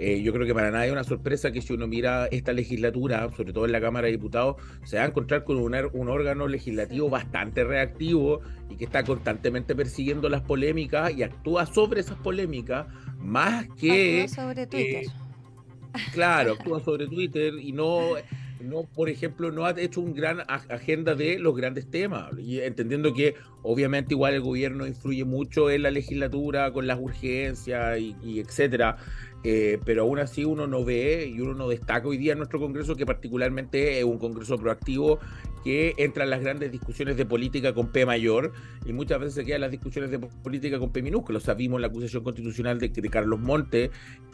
eh, 0.02 0.22
yo 0.22 0.32
creo 0.32 0.48
que 0.48 0.54
para 0.54 0.72
nadie 0.72 0.88
es 0.88 0.94
una 0.94 1.04
sorpresa 1.04 1.52
que 1.52 1.62
si 1.62 1.74
uno 1.74 1.86
mira 1.86 2.28
esta 2.28 2.54
legislatura, 2.54 3.30
sobre 3.36 3.52
todo 3.52 3.66
en 3.66 3.74
la 3.74 3.82
Cámara 3.82 4.06
de 4.06 4.14
Diputados, 4.14 4.56
se 4.86 4.96
va 4.96 5.04
a 5.04 5.08
encontrar 5.08 5.44
con 5.44 5.58
un, 5.58 5.76
un 5.92 6.08
órgano 6.08 6.48
legislativo 6.48 7.10
bastante 7.10 7.66
reactivo 7.66 8.40
y 8.70 8.78
que 8.78 8.86
está 8.86 9.04
constantemente 9.04 9.76
persiguiendo 9.76 10.30
las 10.30 10.42
polémicas 10.42 11.14
y 11.14 11.24
actúa 11.24 11.66
sobre 11.66 12.00
esas 12.00 12.18
polémicas 12.18 12.88
más 13.20 13.68
que... 13.78 14.22
Actúa 14.22 14.46
sobre 14.46 14.68
Twitter. 14.68 15.04
Eh, 15.04 16.00
claro, 16.14 16.54
actúa 16.54 16.80
sobre 16.80 17.08
Twitter 17.08 17.56
y 17.60 17.74
no 17.74 18.16
no, 18.62 18.84
por 18.84 19.10
ejemplo, 19.10 19.52
no 19.52 19.66
ha 19.66 19.72
hecho 19.80 20.02
un 20.02 20.14
gran 20.14 20.42
agenda 20.48 21.16
de 21.16 21.40
los 21.40 21.56
grandes 21.56 21.90
temas, 21.90 22.32
y 22.38 22.60
entendiendo 22.60 23.14
que 23.14 23.36
obviamente 23.64 24.14
igual 24.14 24.34
el 24.34 24.42
gobierno 24.42 24.86
influye 24.86 25.24
mucho 25.24 25.70
en 25.70 25.84
la 25.84 25.92
legislatura 25.92 26.72
con 26.72 26.88
las 26.88 27.00
urgencias 27.00 28.00
y, 28.00 28.40
etcétera, 28.40 28.98
eh, 29.44 29.80
pero 29.86 30.04
aún 30.04 30.20
así 30.20 30.44
uno 30.44 30.68
no 30.68 30.84
ve 30.84 31.32
y 31.34 31.40
uno 31.40 31.54
no 31.54 31.70
destaca 31.70 32.08
hoy 32.08 32.18
día 32.18 32.34
en 32.34 32.40
nuestro 32.40 32.60
Congreso 32.60 32.96
que 32.96 33.06
particularmente 33.06 34.00
es 34.00 34.04
un 34.04 34.18
Congreso 34.18 34.58
proactivo 34.58 35.20
que 35.64 35.94
entra 35.98 36.26
en 36.26 36.30
las 36.30 36.42
grandes 36.42 36.72
discusiones 36.72 37.16
de 37.16 37.26
política 37.26 37.74
con 37.74 37.92
P 37.92 38.06
mayor 38.06 38.52
y 38.86 38.92
muchas 38.92 39.20
veces 39.20 39.36
se 39.36 39.46
quedan 39.46 39.62
las 39.62 39.72
discusiones 39.72 40.12
de 40.12 40.20
política 40.20 40.78
con 40.80 40.92
P 40.92 41.02
minúsculo. 41.02 41.40
Sabimos 41.40 41.80
la 41.80 41.88
acusación 41.88 42.24
constitucional 42.24 42.80
de, 42.80 42.90
de 42.90 43.10
Carlos 43.10 43.40
Monte, 43.40 43.92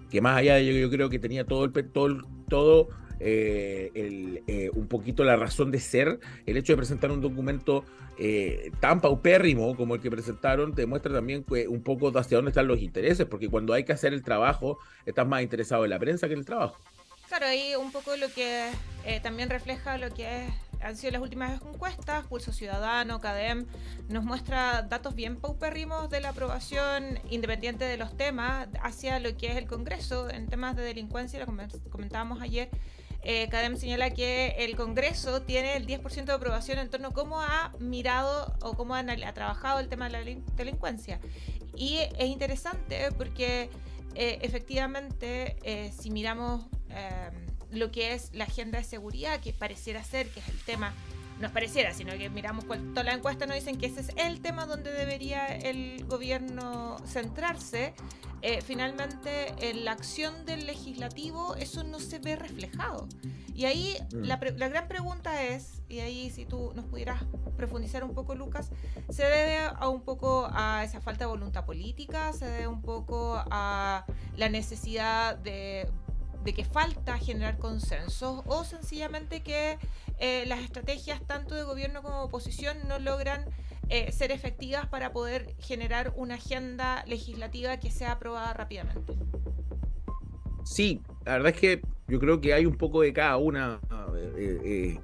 que 0.09 0.21
más 0.21 0.37
allá 0.37 0.55
de 0.55 0.61
ello 0.61 0.79
yo 0.79 0.89
creo 0.89 1.09
que 1.09 1.19
tenía 1.19 1.45
todo 1.45 1.65
el 1.65 1.71
todo, 1.91 2.17
todo 2.49 2.89
eh, 3.19 3.91
eh, 4.47 4.69
un 4.73 4.87
poquito 4.87 5.23
la 5.23 5.35
razón 5.35 5.71
de 5.71 5.79
ser, 5.79 6.19
el 6.45 6.57
hecho 6.57 6.73
de 6.73 6.77
presentar 6.77 7.11
un 7.11 7.21
documento 7.21 7.85
eh, 8.17 8.71
tan 8.79 9.01
paupérrimo 9.01 9.75
como 9.75 9.95
el 9.95 10.01
que 10.01 10.09
presentaron 10.09 10.73
demuestra 10.73 11.13
también 11.13 11.45
un 11.67 11.81
poco 11.81 12.17
hacia 12.17 12.37
dónde 12.37 12.51
están 12.51 12.67
los 12.67 12.79
intereses, 12.79 13.25
porque 13.25 13.49
cuando 13.49 13.73
hay 13.73 13.83
que 13.83 13.93
hacer 13.93 14.13
el 14.13 14.23
trabajo, 14.23 14.79
estás 15.05 15.27
más 15.27 15.41
interesado 15.41 15.83
en 15.83 15.91
la 15.91 15.99
prensa 15.99 16.27
que 16.27 16.33
en 16.33 16.39
el 16.39 16.45
trabajo. 16.45 16.77
Claro, 17.27 17.47
ahí 17.47 17.73
un 17.75 17.91
poco 17.91 18.15
lo 18.15 18.31
que 18.33 18.69
también 19.21 19.49
refleja 19.49 19.97
lo 19.97 20.13
que 20.13 20.47
han 20.81 20.95
sido 20.95 21.13
las 21.13 21.21
últimas 21.21 21.61
encuestas, 21.61 22.27
Pulso 22.27 22.51
Ciudadano, 22.51 23.19
CADEM, 23.19 23.65
nos 24.09 24.23
muestra 24.23 24.83
datos 24.83 25.15
bien 25.15 25.37
paupérrimos 25.37 26.09
de 26.09 26.21
la 26.21 26.29
aprobación 26.29 27.19
independiente 27.29 27.85
de 27.85 27.97
los 27.97 28.15
temas 28.15 28.67
hacia 28.81 29.19
lo 29.19 29.35
que 29.35 29.47
es 29.47 29.57
el 29.57 29.65
Congreso 29.65 30.29
en 30.29 30.47
temas 30.47 30.75
de 30.75 30.83
delincuencia, 30.83 31.39
lo 31.39 31.47
comentábamos 31.89 32.41
ayer, 32.41 32.69
eh, 33.25 33.47
Cadem 33.49 33.75
señala 33.75 34.11
que 34.11 34.55
el 34.59 34.75
Congreso 34.75 35.41
tiene 35.41 35.75
el 35.75 35.87
10% 35.87 36.25
de 36.25 36.33
aprobación 36.33 36.79
en 36.79 36.89
torno 36.89 37.09
a 37.09 37.11
cómo 37.11 37.41
ha 37.41 37.71
mirado 37.79 38.55
o 38.61 38.73
cómo 38.75 38.95
ha, 38.95 39.03
trabajado 39.33 39.79
el 39.79 39.89
tema 39.89 40.09
de 40.09 40.11
la 40.11 40.41
delincuencia. 40.55 41.19
Y 41.75 41.97
es 42.17 42.27
interesante 42.27 43.09
porque 43.17 43.69
eh, 44.15 44.39
efectivamente, 44.41 45.57
eh, 45.63 45.91
si 45.97 46.09
miramos 46.09 46.65
eh, 46.89 47.31
lo 47.71 47.91
que 47.91 48.13
es 48.13 48.33
la 48.33 48.45
agenda 48.45 48.77
de 48.77 48.85
seguridad, 48.85 49.41
que 49.41 49.51
pareciera 49.51 50.03
ser 50.03 50.29
que 50.29 50.39
es 50.39 50.47
el 50.47 50.59
tema 50.63 50.93
nos 51.39 51.51
pareciera, 51.51 51.93
sino 51.93 52.13
que 52.13 52.29
miramos 52.29 52.65
cuál, 52.65 52.93
toda 52.93 53.03
la 53.03 53.13
encuesta 53.13 53.45
nos 53.45 53.55
dicen 53.55 53.77
que 53.77 53.87
ese 53.87 54.01
es 54.01 54.11
el 54.15 54.41
tema 54.41 54.65
donde 54.65 54.91
debería 54.91 55.47
el 55.47 56.05
gobierno 56.05 56.97
centrarse. 57.05 57.93
Eh, 58.41 58.61
finalmente, 58.61 59.53
en 59.59 59.85
la 59.85 59.93
acción 59.93 60.45
del 60.45 60.67
legislativo 60.67 61.55
eso 61.55 61.83
no 61.83 61.99
se 61.99 62.19
ve 62.19 62.35
reflejado. 62.35 63.07
Y 63.53 63.65
ahí 63.65 63.97
mm. 64.13 64.17
la, 64.23 64.39
la, 64.55 64.67
gran 64.69 64.87
pregunta 64.87 65.43
es, 65.43 65.81
y 65.89 65.99
ahí 65.99 66.29
si 66.29 66.45
tú 66.45 66.71
nos 66.75 66.85
pudieras 66.85 67.23
profundizar 67.57 68.03
un 68.03 68.13
poco, 68.13 68.35
Lucas, 68.35 68.69
se 69.09 69.23
debe 69.23 69.57
a 69.57 69.89
un 69.89 70.01
poco 70.01 70.47
a 70.51 70.83
esa 70.83 71.01
falta 71.01 71.25
de 71.25 71.31
voluntad 71.31 71.65
política, 71.65 72.33
se 72.33 72.45
debe 72.45 72.67
un 72.67 72.81
poco 72.81 73.41
a 73.49 74.05
la 74.37 74.49
necesidad 74.49 75.37
de 75.37 75.89
de 76.45 76.53
que 76.53 76.63
falta 76.63 77.17
generar 77.17 77.57
consensos 77.57 78.43
o 78.45 78.63
sencillamente 78.63 79.41
que 79.41 79.77
eh, 80.19 80.45
las 80.47 80.59
estrategias 80.59 81.19
tanto 81.25 81.55
de 81.55 81.63
gobierno 81.63 82.03
como 82.03 82.19
de 82.19 82.23
oposición 82.25 82.77
no 82.87 82.99
logran 82.99 83.43
eh, 83.89 84.11
ser 84.11 84.31
efectivas 84.31 84.87
para 84.87 85.11
poder 85.11 85.55
generar 85.59 86.13
una 86.15 86.35
agenda 86.35 87.03
legislativa 87.07 87.77
que 87.77 87.91
sea 87.91 88.13
aprobada 88.13 88.53
rápidamente. 88.53 89.13
Sí, 90.63 91.01
la 91.25 91.33
verdad 91.33 91.53
es 91.53 91.59
que 91.59 91.81
yo 92.07 92.19
creo 92.19 92.39
que 92.39 92.53
hay 92.53 92.65
un 92.65 92.75
poco 92.75 93.01
de 93.01 93.11
cada 93.13 93.37
una 93.37 93.79
eh, 94.37 94.97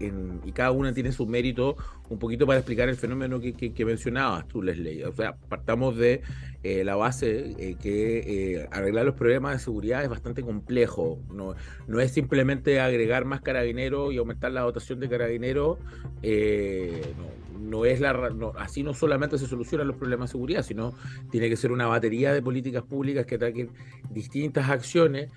y 0.44 0.52
cada 0.52 0.72
una 0.72 0.94
tiene 0.94 1.12
su 1.12 1.26
mérito 1.26 1.76
un 2.12 2.20
poquito 2.20 2.46
para 2.46 2.60
explicar 2.60 2.90
el 2.90 2.98
fenómeno 2.98 3.40
que, 3.40 3.54
que, 3.54 3.86
mencionabas 3.86 4.46
tú, 4.48 4.62
Leslie. 4.62 5.06
O 5.06 5.14
sea, 5.14 5.38
partamos 5.48 5.96
de 5.96 6.22
eh, 6.62 6.84
la 6.84 6.98
base 6.98 7.56
eh, 7.58 7.78
que 7.82 8.58
eh, 8.58 8.68
arreglar 8.70 9.06
los 9.06 9.16
problemas 9.16 9.54
de 9.54 9.60
seguridad 9.60 10.04
es 10.04 10.10
bastante 10.10 10.42
complejo. 10.42 11.20
No, 11.34 11.56
no 11.88 12.00
es 12.02 12.12
simplemente 12.12 12.82
agregar 12.82 13.24
más 13.24 13.42
carabineros 13.42 14.14
y 14.14 14.18
aumentar 14.18 14.52
la 14.52 14.62
dotación 14.62 15.00
de 15.00 15.08
carabineros. 15.08 15.80
no, 16.22 17.42
no, 17.62 17.86
es 17.86 18.02
la, 18.02 18.30
así 18.58 18.84
no 18.84 18.94
solamente 18.94 19.38
se 19.38 19.48
solucionan 19.48 19.88
los 19.88 19.96
problemas 19.96 20.30
de 20.30 20.32
seguridad, 20.34 20.64
sino 20.64 20.94
tiene 21.32 21.48
que 21.48 21.56
ser 21.56 21.72
una 21.72 21.88
batería 21.88 22.34
de 22.34 22.42
políticas 22.42 22.84
públicas 22.84 23.26
que 23.26 23.36
ataquen 23.36 23.70
distintas 24.10 24.70
acciones. 24.70 25.32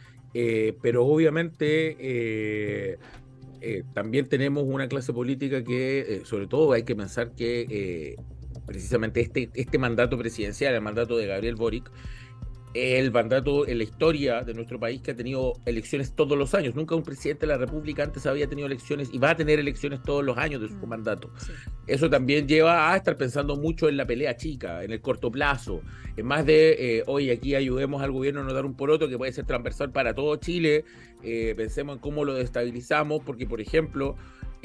Pero 0.82 1.06
obviamente 1.06 2.98
eh, 3.66 3.82
también 3.94 4.28
tenemos 4.28 4.64
una 4.66 4.88
clase 4.88 5.14
política 5.14 5.64
que, 5.64 6.00
eh, 6.00 6.22
sobre 6.26 6.46
todo, 6.46 6.72
hay 6.72 6.82
que 6.82 6.94
pensar 6.94 7.34
que 7.34 7.62
eh, 7.70 8.16
precisamente 8.66 9.22
este, 9.22 9.48
este 9.54 9.78
mandato 9.78 10.18
presidencial, 10.18 10.74
el 10.74 10.82
mandato 10.82 11.16
de 11.16 11.26
Gabriel 11.26 11.54
Boric, 11.54 11.90
el 12.74 13.12
mandato 13.12 13.68
en 13.68 13.78
la 13.78 13.84
historia 13.84 14.42
de 14.42 14.52
nuestro 14.52 14.80
país 14.80 15.00
que 15.00 15.12
ha 15.12 15.16
tenido 15.16 15.52
elecciones 15.64 16.12
todos 16.12 16.36
los 16.36 16.54
años. 16.54 16.74
Nunca 16.74 16.96
un 16.96 17.04
presidente 17.04 17.46
de 17.46 17.52
la 17.52 17.56
República 17.56 18.02
antes 18.02 18.26
había 18.26 18.48
tenido 18.48 18.66
elecciones 18.66 19.10
y 19.12 19.18
va 19.18 19.30
a 19.30 19.36
tener 19.36 19.60
elecciones 19.60 20.02
todos 20.02 20.24
los 20.24 20.36
años 20.36 20.60
de 20.60 20.68
su 20.68 20.74
mm, 20.74 20.88
mandato. 20.88 21.30
Eso 21.86 22.10
también 22.10 22.48
lleva 22.48 22.92
a 22.92 22.96
estar 22.96 23.16
pensando 23.16 23.56
mucho 23.56 23.88
en 23.88 23.96
la 23.96 24.06
pelea 24.06 24.36
chica, 24.36 24.82
en 24.82 24.90
el 24.90 25.00
corto 25.00 25.30
plazo, 25.30 25.82
en 26.16 26.26
más 26.26 26.44
de, 26.44 26.98
eh, 26.98 27.04
hoy 27.06 27.30
aquí 27.30 27.54
ayudemos 27.54 28.02
al 28.02 28.10
gobierno 28.10 28.40
a 28.40 28.44
no 28.44 28.52
dar 28.52 28.66
un 28.66 28.74
poroto 28.74 29.08
que 29.08 29.16
puede 29.16 29.32
ser 29.32 29.46
transversal 29.46 29.92
para 29.92 30.12
todo 30.12 30.34
Chile, 30.36 30.84
eh, 31.22 31.54
pensemos 31.56 31.96
en 31.96 32.00
cómo 32.00 32.24
lo 32.24 32.34
destabilizamos, 32.34 33.22
porque 33.24 33.46
por 33.46 33.60
ejemplo, 33.60 34.16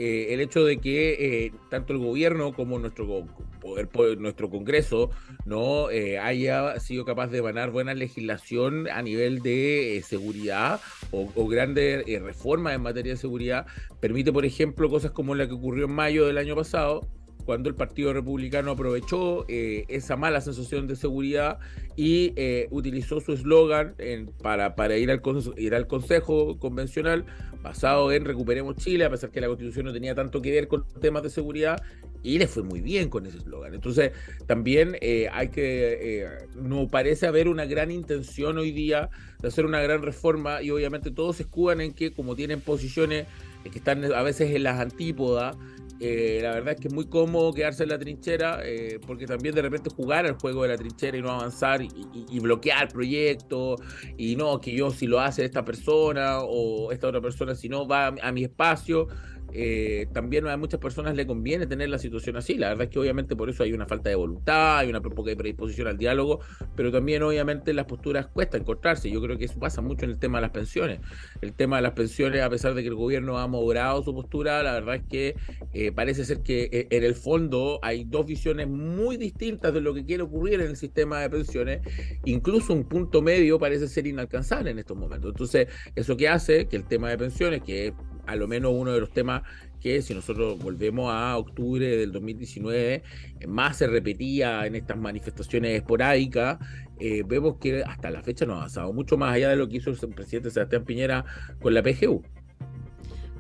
eh, 0.02 0.34
el 0.34 0.40
hecho 0.40 0.64
de 0.64 0.78
que 0.78 1.46
eh, 1.46 1.52
tanto 1.70 1.92
el 1.92 2.00
gobierno 2.00 2.54
como 2.54 2.80
nuestro 2.80 3.26
poder, 3.60 3.90
nuestro 4.18 4.50
Congreso 4.50 5.10
no 5.46 5.90
eh, 5.90 6.18
haya 6.18 6.80
sido 6.80 7.04
capaz 7.04 7.28
de 7.28 7.42
ganar 7.42 7.72
buena 7.72 7.94
legislación 7.94 8.88
a 8.88 9.02
nivel 9.02 9.42
de 9.42 10.02
seguridad 10.08 10.80
o, 11.12 11.30
o 11.36 11.48
grandes 11.50 12.06
reformas 12.22 12.76
en 12.76 12.82
materia 12.82 13.12
de 13.12 13.18
seguridad 13.18 13.66
permite, 14.00 14.32
por 14.32 14.46
ejemplo, 14.46 14.90
cosas 14.90 15.12
como 15.12 15.36
la 15.36 15.48
que 15.48 15.54
ocurrió 15.54 15.86
en 15.86 15.92
mayo 15.92 16.26
del 16.26 16.38
año 16.38 16.56
pasado, 16.56 17.02
cuando 17.50 17.68
el 17.68 17.74
Partido 17.74 18.14
Republicano 18.14 18.70
aprovechó 18.70 19.44
eh, 19.48 19.86
esa 19.88 20.16
mala 20.16 20.40
sensación 20.40 20.86
de 20.86 20.96
seguridad 20.96 21.58
y 21.96 22.32
eh, 22.36 22.68
utilizó 22.70 23.22
su 23.22 23.34
eslogan 23.34 23.96
para, 24.44 24.98
ir, 25.00 25.10
al, 25.10 25.20
ir 25.58 25.74
al 25.74 25.88
Consejo 25.88 26.60
Convencional 26.60 27.26
basado 27.64 28.12
en 28.12 28.26
Recuperemos 28.26 28.76
Chile, 28.76 29.06
a 29.06 29.10
pesar 29.10 29.32
que 29.32 29.42
la 29.42 29.48
Constitución 29.48 29.88
no 29.88 29.94
tenía 29.94 30.14
tanto 30.14 30.44
que 30.44 30.52
ver 30.52 30.68
con 30.68 30.86
temas 31.02 31.24
de 31.24 31.32
seguridad, 31.32 31.82
y 32.22 32.38
le 32.38 32.46
fue 32.46 32.62
muy 32.62 32.82
bien 32.82 33.10
con 33.10 33.26
ese 33.26 33.40
eslogan. 33.40 33.74
Entonces, 33.74 34.12
también 34.46 34.96
eh, 35.02 35.28
hay 35.34 35.48
que, 35.48 36.28
no 36.54 36.88
parece 36.88 37.26
haber 37.26 37.48
una 37.48 37.66
gran 37.66 37.90
intención 37.90 38.60
hoy 38.60 38.72
día 38.72 39.10
de 39.42 39.48
hacer 39.48 39.66
una 39.66 39.82
gran 39.82 40.04
reforma, 40.04 40.62
y 40.62 40.70
obviamente 40.70 41.10
todos 41.10 41.38
se 41.38 41.44
escudan 41.44 41.82
en 41.82 41.94
que, 41.94 42.12
como 42.12 42.36
tienen 42.36 42.62
posiciones 42.62 43.26
que 43.64 43.80
están 43.80 44.06
a 44.06 44.22
veces 44.22 44.56
en 44.56 44.62
las 44.62 44.80
antípodas, 44.80 45.58
eh, 46.00 46.40
la 46.42 46.52
verdad 46.52 46.76
es 46.76 46.80
que 46.80 46.88
es 46.88 46.94
muy 46.94 47.08
cómodo 47.08 47.54
quedarse 47.54 47.84
en 47.84 47.90
la 47.90 48.00
trinchera, 48.00 48.60
eh, 48.64 49.00
porque 49.06 49.26
también 49.26 49.54
de 49.54 49.62
repente 49.62 49.90
jugar 49.90 50.26
al 50.26 50.34
juego 50.34 50.64
de 50.64 50.70
la 50.70 50.78
trinchera 50.78 51.18
y 51.18 51.22
no 51.22 51.32
avanzar 51.32 51.82
y, 51.82 52.40
bloquear 52.40 52.88
proyectos, 52.88 53.82
y 54.18 54.36
no, 54.36 54.62
que 54.62 54.74
yo 54.74 54.92
si 54.92 55.08
lo 55.08 55.20
hace 55.20 55.44
esta 55.44 55.66
persona 55.66 56.40
o 56.40 56.92
esta 56.92 57.08
otra 57.08 57.20
persona, 57.20 57.54
si 57.54 57.68
no 57.68 57.86
va 57.88 58.08
a 58.08 58.32
mi 58.32 58.44
espacio, 58.44 59.08
eh, 59.54 60.08
también 60.14 60.48
a 60.48 60.58
muchas 60.58 60.80
personas 60.80 61.16
le 61.16 61.26
conviene 61.26 61.68
tener 61.68 61.90
la 61.90 62.00
situación 62.00 62.38
así. 62.38 62.56
La 62.56 62.70
verdad 62.70 62.86
es 62.86 62.90
que 62.90 63.00
obviamente 63.00 63.36
por 63.36 63.50
eso 63.50 63.64
hay 63.64 63.74
una 63.74 63.86
falta 63.86 64.10
de 64.10 64.16
voluntad, 64.16 64.80
hay 64.80 64.90
una 64.90 65.02
poca 65.02 65.36
predisposición 65.36 65.88
al 65.88 65.98
diálogo, 65.98 66.40
pero 66.76 66.92
también 66.92 67.24
obviamente 67.24 67.74
las 67.74 67.86
posturas 67.86 68.28
cuesta 68.28 68.58
encontrarse. 68.58 69.10
Yo 69.10 69.22
creo 69.22 69.38
que 69.38 69.46
eso 69.46 69.60
pasa 69.60 69.82
mucho 69.82 70.06
en 70.06 70.12
el 70.12 70.20
tema 70.20 70.38
de 70.38 70.44
las 70.44 70.52
pensiones. 70.52 71.00
El 71.42 71.54
tema 71.54 71.78
de 71.78 71.84
las 71.84 71.94
pensiones, 71.94 72.42
a 72.42 72.50
pesar 72.50 72.74
de 72.74 72.82
que 72.82 72.88
el 72.90 72.96
gobierno 72.96 73.38
ha 73.38 73.48
moderado 73.48 74.04
su 74.04 74.14
postura, 74.14 74.64
la 74.64 74.74
verdad 74.74 74.96
es 74.96 75.04
que 75.10 75.36
eh, 75.74 75.92
parece 75.92 76.26
ser 76.26 76.42
que 76.42 76.70
eh, 76.72 76.88
en 76.90 77.04
el 77.04 77.16
fondo 77.16 77.80
hay 77.82 78.04
dos 78.06 78.26
visiones 78.26 78.68
muy 78.68 79.18
distintas 79.18 79.74
de 79.74 79.82
lo 79.82 79.94
que 79.94 80.06
quiere 80.06 80.24
ocurrir 80.24 80.56
en 80.56 80.68
el 80.68 80.76
sistema 80.76 81.22
de 81.22 81.30
pensiones. 81.30 81.82
Incluso 82.26 82.74
un 82.74 82.84
punto 82.84 83.22
medio 83.22 83.60
parece 83.60 83.88
ser 83.88 84.08
inalcanzable 84.08 84.72
en 84.72 84.80
estos 84.80 84.98
momentos. 84.98 85.32
Entonces, 85.32 85.68
eso 85.96 86.18
que 86.18 86.28
hace 86.28 86.68
que 86.68 86.76
el 86.76 86.86
tema 86.86 87.10
de 87.10 87.18
pensiones, 87.18 87.62
que 87.62 87.88
es 87.88 87.94
a 88.30 88.36
lo 88.36 88.48
menos 88.48 88.72
uno 88.76 88.94
de 88.94 89.00
los 89.00 89.12
temas 89.12 89.44
que 89.82 90.02
si 90.02 90.14
nosotros 90.14 90.60
volvemos 90.60 91.12
a 91.12 91.38
octubre 91.38 91.86
del 91.98 92.12
2019, 92.12 93.04
más 93.48 93.78
se 93.78 93.88
repetía 93.88 94.66
en 94.66 94.76
estas 94.76 94.98
manifestaciones 94.98 95.76
esporádicas, 95.76 96.60
eh, 97.00 97.24
vemos 97.26 97.56
que 97.62 97.84
hasta 97.84 98.12
la 98.12 98.22
fecha 98.22 98.46
no 98.46 98.54
ha 98.54 98.58
avanzado 98.58 98.92
mucho 98.92 99.18
más 99.18 99.34
allá 99.34 99.50
de 99.50 99.56
lo 99.56 99.70
que 99.70 99.78
hizo 99.78 99.90
el 99.90 100.14
presidente 100.14 100.52
Sebastián 100.52 100.84
Piñera 100.84 101.26
con 101.62 101.74
la 101.74 101.82
PGU. 101.82 102.22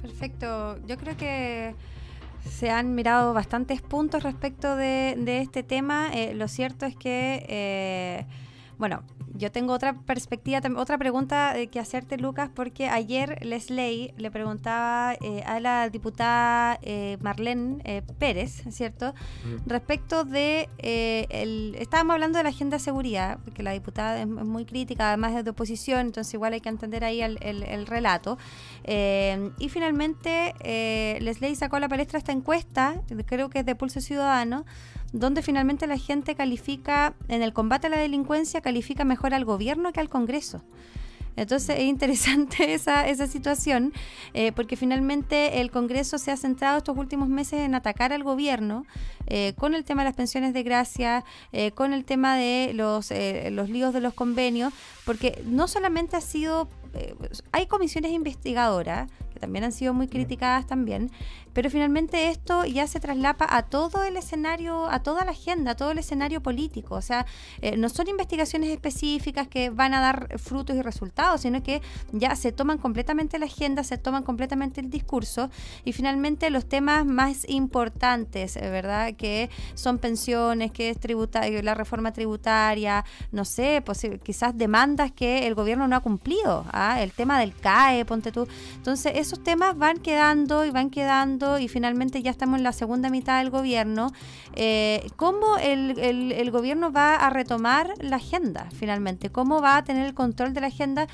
Perfecto, 0.02 0.78
yo 0.88 0.97
creo 0.97 1.17
que 1.17 1.75
se 2.49 2.69
han 2.69 2.95
mirado 2.95 3.34
bastantes 3.34 3.82
puntos 3.82 4.23
respecto 4.23 4.75
de, 4.75 5.15
este 5.41 5.63
tema. 5.63 6.10
Eh, 6.13 6.34
lo 6.34 6.47
cierto 6.47 6.86
es 6.86 6.95
que, 6.95 7.45
eh, 7.49 8.25
bueno, 8.80 9.04
yo 9.36 9.52
tengo 9.52 9.74
otra 9.74 9.94
perspectiva, 9.94 10.62
otra 10.78 10.98
pregunta 10.98 11.58
eh, 11.58 11.68
que 11.68 11.80
hacerte, 11.80 12.18
Lucas, 12.18 12.50
porque 12.54 12.88
ayer 12.89 13.46
Leslie 13.46 14.13
le 14.18 14.32
preguntaba 14.32 15.15
eh, 15.22 15.44
a 15.46 15.60
la 15.60 15.89
diputada 15.89 16.80
eh, 16.82 17.18
Marlene 17.22 18.04
Pérez, 18.20 18.63
¿cierto? 18.72 19.13
Respecto 19.65 20.24
de. 20.24 20.70
el, 20.78 21.76
estábamos 21.78 22.13
hablando 22.13 22.38
de 22.38 22.44
la 22.44 22.50
agenda 22.50 22.78
de 22.78 22.84
seguridad, 22.84 23.39
porque 23.44 23.63
la 23.63 23.72
diputada 23.72 24.22
es 24.22 24.28
muy 24.28 24.65
crítica, 24.65 25.10
además 25.10 25.36
es 25.36 25.44
de 25.44 25.52
oposición, 25.52 26.08
entonces 26.08 26.34
igual 26.34 26.54
hay 26.54 26.62
que 26.62 26.70
entender 26.70 27.04
ahí 27.04 27.22
el, 27.22 27.38
el 27.42 27.86
relato. 27.86 28.38
y 28.86 29.70
finalmente, 29.70 30.54
Leslie 31.20 31.56
sacó 31.56 31.76
a 31.76 31.80
la 31.82 31.89
palestra 31.89 32.18
esta 32.18 32.32
encuesta, 32.32 33.02
creo 33.26 33.50
que 33.50 33.60
es 33.60 33.65
de 33.65 33.76
Pulso 33.76 34.00
Ciudadano 34.00 34.65
donde 35.13 35.41
finalmente 35.41 35.88
la 35.88 35.98
gente 35.98 36.36
califica, 36.36 37.15
en 37.28 37.41
el 37.41 37.54
combate 37.54 37.88
a 37.88 37.89
la 37.89 37.98
delincuencia, 37.98 38.62
califica 38.62 39.06
mejor 39.06 39.34
al 39.34 39.45
gobierno 39.45 39.91
que 39.91 40.00
al 40.00 40.10
Congreso. 40.10 40.63
Entonces 41.36 41.78
es 41.78 41.86
interesante 41.86 42.74
esa, 42.74 43.08
esa 43.08 43.28
situación, 43.28 43.93
eh, 44.34 44.52
porque 44.52 44.76
finalmente 44.76 45.62
el 45.62 45.72
Congreso 45.72 46.17
se 46.17 46.32
ha 46.32 46.38
centrado 46.38 46.78
estos 46.78 46.98
últimos 46.98 47.30
meses 47.30 47.62
en 47.62 47.76
atacar 47.76 48.12
al 48.12 48.24
gobierno 48.24 48.86
eh, 49.28 49.54
con 49.58 49.74
el 49.74 49.84
tema 49.86 50.02
de 50.02 50.10
las 50.10 50.17
pensiones 50.17 50.54
de 50.54 50.63
gracia, 50.63 51.24
eh, 51.54 51.72
con 51.72 51.93
el 51.93 52.04
tema 52.04 52.36
de 52.36 52.72
los, 52.74 53.12
los 53.52 53.69
líos 53.69 53.93
de 53.93 54.02
los 54.02 54.13
convenios, 54.13 54.74
porque 55.06 55.41
no 55.45 55.67
solamente 55.67 56.17
ha 56.17 56.22
sido 56.22 56.67
hay 57.52 57.67
comisiones 57.67 58.12
investigadoras 58.13 59.12
que 59.32 59.39
también 59.39 59.63
han 59.63 59.72
sido 59.72 59.93
muy 59.93 60.08
criticadas 60.08 60.65
también, 60.65 61.12
pero 61.60 61.69
finalmente 61.69 62.30
esto 62.30 62.63
ya 62.63 62.88
se 62.88 63.02
traslapa 63.02 63.45
a 63.50 63.63
todo 63.63 64.06
el 64.06 64.15
escenario, 64.15 64.89
a 64.89 65.04
toda 65.04 65.26
la 65.26 65.32
agenda, 65.32 65.72
a 65.72 65.76
todo 65.76 65.91
el 65.91 65.98
escenario 65.98 66.41
político. 66.41 66.95
O 66.95 67.02
sea, 67.02 67.26
eh, 67.62 67.76
no 67.76 67.89
son 67.89 68.08
investigaciones 68.08 68.69
específicas 68.69 69.50
que 69.50 69.69
van 69.69 69.93
a 69.93 70.00
dar 70.00 70.39
frutos 70.39 70.78
y 70.78 70.82
resultados, 70.82 71.41
sino 71.41 71.62
que 71.62 71.82
ya 72.13 72.34
se 72.38 72.54
toman 72.54 72.78
completamente 72.78 73.38
la 73.39 73.48
agenda, 73.48 73.84
se 73.84 73.98
toman 73.98 74.24
completamente 74.24 74.80
el 74.80 74.89
discurso 74.89 75.50
y 75.84 75.91
finalmente 75.91 76.50
los 76.50 76.65
temas 76.65 77.06
más 77.06 77.43
importantes, 77.50 78.56
eh, 78.56 78.69
¿verdad? 78.69 79.15
Que 79.17 79.50
son 79.74 79.98
pensiones, 79.98 80.72
que 80.72 80.89
es 80.91 80.98
tributario, 80.98 81.62
la 81.62 81.74
reforma 81.74 82.13
tributaria, 82.13 83.04
no 83.34 83.43
sé, 83.43 83.84
pues, 83.86 84.08
quizás 84.24 84.58
demandas 84.58 85.12
que 85.12 85.45
el 85.45 85.56
gobierno 85.56 85.89
no 85.89 85.98
ha 85.98 86.00
cumplido, 86.00 86.65
¿ah? 86.72 87.02
el 87.02 87.12
tema 87.12 87.38
del 87.38 87.54
CAE, 87.54 88.06
ponte 88.06 88.32
tú. 88.32 88.48
Entonces, 88.78 89.12
esos 89.17 89.43
temas 89.43 89.78
van 89.78 89.98
quedando 89.98 90.63
y 90.63 90.72
van 90.72 90.89
quedando 90.89 91.49
y 91.58 91.68
finalmente 91.68 92.22
ya 92.22 92.30
estamos 92.30 92.58
en 92.58 92.64
la 92.64 92.74
segunda 92.74 93.10
mitad 93.10 93.40
del 93.40 93.50
gobierno, 93.50 94.12
eh, 94.56 95.10
¿cómo 95.16 95.58
el, 95.58 95.98
el, 95.98 96.52
gobierno 96.52 96.92
va 96.92 97.16
a 97.16 97.30
retomar 97.30 97.94
la 98.00 98.18
agenda 98.18 98.68
finalmente? 98.74 99.30
¿Cómo 99.30 99.62
va 99.62 99.78
a 99.78 99.84
tener 99.84 100.06
el 100.06 100.14
control 100.14 100.54
de 100.54 100.62
la 100.62 100.68
agenda? 100.68 101.08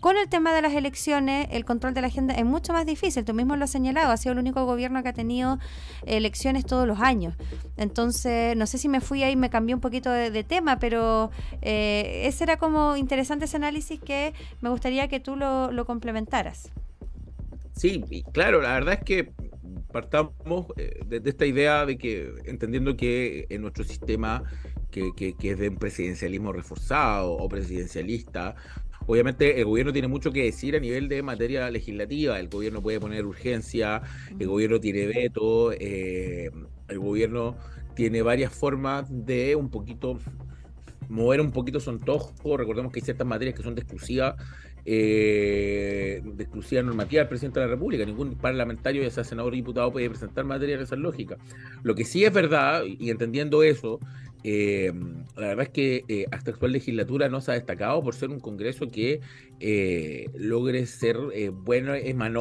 Con 0.00 0.16
el 0.16 0.28
tema 0.28 0.54
de 0.54 0.62
las 0.62 0.74
elecciones, 0.74 1.48
el 1.50 1.64
control 1.64 1.92
de 1.92 2.00
la 2.00 2.06
agenda 2.06 2.32
es 2.34 2.44
mucho 2.44 2.72
más 2.72 2.86
difícil. 2.86 3.24
Tú 3.24 3.34
mismo 3.34 3.56
lo 3.56 3.64
has 3.64 3.70
señalado, 3.70 4.12
ha 4.12 4.16
sido 4.16 4.32
el 4.32 4.38
único 4.38 4.64
gobierno 4.64 5.02
que 5.02 5.08
ha 5.08 5.12
tenido 5.12 5.58
elecciones 6.06 6.64
todos 6.64 6.86
los 6.86 7.00
años. 7.00 7.34
Entonces, 7.76 8.56
no 8.56 8.66
sé 8.66 8.78
si 8.78 8.88
me 8.88 9.00
fui 9.00 9.24
ahí, 9.24 9.34
me 9.34 9.50
cambié 9.50 9.74
un 9.74 9.80
poquito 9.80 10.10
de, 10.10 10.44
tema, 10.44 10.78
pero 10.78 11.32
eh, 11.62 12.22
ese 12.26 12.44
era 12.44 12.58
como 12.58 12.96
interesante 12.96 13.46
ese 13.46 13.56
análisis 13.56 13.98
que 13.98 14.34
me 14.60 14.70
gustaría 14.70 15.08
que 15.08 15.18
tú 15.18 15.34
lo, 15.34 15.72
lo 15.72 15.84
complementaras. 15.84 16.70
Sí, 17.78 18.24
claro, 18.32 18.60
la 18.60 18.74
verdad 18.74 18.94
es 18.94 19.04
que 19.04 19.32
partamos 19.92 20.66
eh, 20.76 21.00
de, 21.06 21.22
esta 21.24 21.46
idea 21.46 21.86
de 21.86 21.98
que, 21.98 22.32
entendiendo 22.44 22.96
que 22.96 23.46
en 23.48 23.62
nuestro 23.62 23.84
sistema, 23.84 24.42
que, 24.90 25.12
es 25.40 25.58
de 25.58 25.68
un 25.68 25.76
presidencialismo 25.76 26.52
reforzado 26.52 27.32
o 27.32 27.48
presidencialista, 27.48 28.54
obviamente 29.06 29.58
el 29.58 29.64
gobierno 29.64 29.92
tiene 29.92 30.08
mucho 30.08 30.32
que 30.32 30.44
decir 30.44 30.76
a 30.76 30.80
nivel 30.80 31.08
de 31.08 31.22
materia 31.22 31.70
legislativa. 31.70 32.38
El 32.38 32.48
gobierno 32.48 32.82
puede 32.82 33.00
poner 33.00 33.24
urgencia, 33.24 34.02
el 34.38 34.46
gobierno 34.46 34.80
tiene 34.80 35.06
veto, 35.06 35.72
eh, 35.72 36.50
el 36.88 36.98
gobierno 36.98 37.56
tiene 37.94 38.22
varias 38.22 38.52
formas 38.52 39.06
de 39.08 39.56
un 39.56 39.70
poquito 39.70 40.18
mover 41.08 41.40
un 41.40 41.52
poquito 41.52 41.80
su 41.80 41.90
antojo. 41.90 42.56
Recordemos 42.56 42.92
que 42.92 43.00
hay 43.00 43.04
ciertas 43.04 43.26
materias 43.26 43.56
que 43.56 43.62
son 43.62 43.74
de 43.74 43.80
exclusiva 43.80 44.36
eh, 44.90 46.22
de 46.24 46.42
exclusiva 46.42 46.80
normativa 46.80 47.20
del 47.20 47.28
presidente 47.28 47.60
de 47.60 47.66
la 47.66 47.72
República. 47.72 48.06
Ningún 48.06 48.36
parlamentario, 48.36 49.02
ya 49.02 49.10
sea 49.10 49.22
senador 49.22 49.52
o 49.52 49.56
diputado, 49.56 49.92
puede 49.92 50.08
presentar 50.08 50.46
materia 50.46 50.78
de 50.78 50.84
esa 50.84 50.96
lógica. 50.96 51.36
Lo 51.82 51.94
que 51.94 52.06
sí 52.06 52.24
es 52.24 52.32
verdad, 52.32 52.84
y 52.86 53.10
entendiendo 53.10 53.62
eso, 53.62 54.00
eh, 54.44 54.90
la 55.36 55.48
verdad 55.48 55.64
es 55.64 55.68
que 55.70 56.04
eh, 56.08 56.24
hasta 56.30 56.52
actual 56.52 56.72
legislatura 56.72 57.28
no 57.28 57.42
se 57.42 57.50
ha 57.50 57.54
destacado 57.54 58.02
por 58.02 58.14
ser 58.14 58.30
un 58.30 58.40
Congreso 58.40 58.88
que 58.88 59.20
eh, 59.60 60.30
logre 60.36 60.86
ser 60.86 61.18
bueno, 61.52 61.92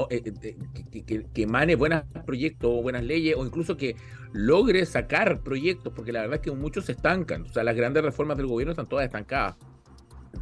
que, 0.07 1.03
que, 1.05 1.25
que, 1.33 1.41
emane 1.41 1.75
buenos 1.75 2.03
proyectos 2.25 2.69
o 2.71 2.81
buenas 2.81 3.03
leyes, 3.03 3.35
o 3.35 3.45
incluso 3.45 3.75
que 3.75 3.97
logre 4.31 4.85
sacar 4.85 5.41
proyectos, 5.41 5.91
porque 5.93 6.13
la 6.13 6.21
verdad 6.21 6.35
es 6.35 6.41
que 6.43 6.51
muchos 6.51 6.85
se 6.85 6.93
estancan. 6.93 7.41
O 7.41 7.49
sea, 7.49 7.65
las 7.65 7.75
grandes 7.75 8.03
reformas 8.03 8.37
del 8.37 8.47
gobierno 8.47 8.71
están 8.71 8.87
todas 8.87 9.03
estancadas. 9.03 9.57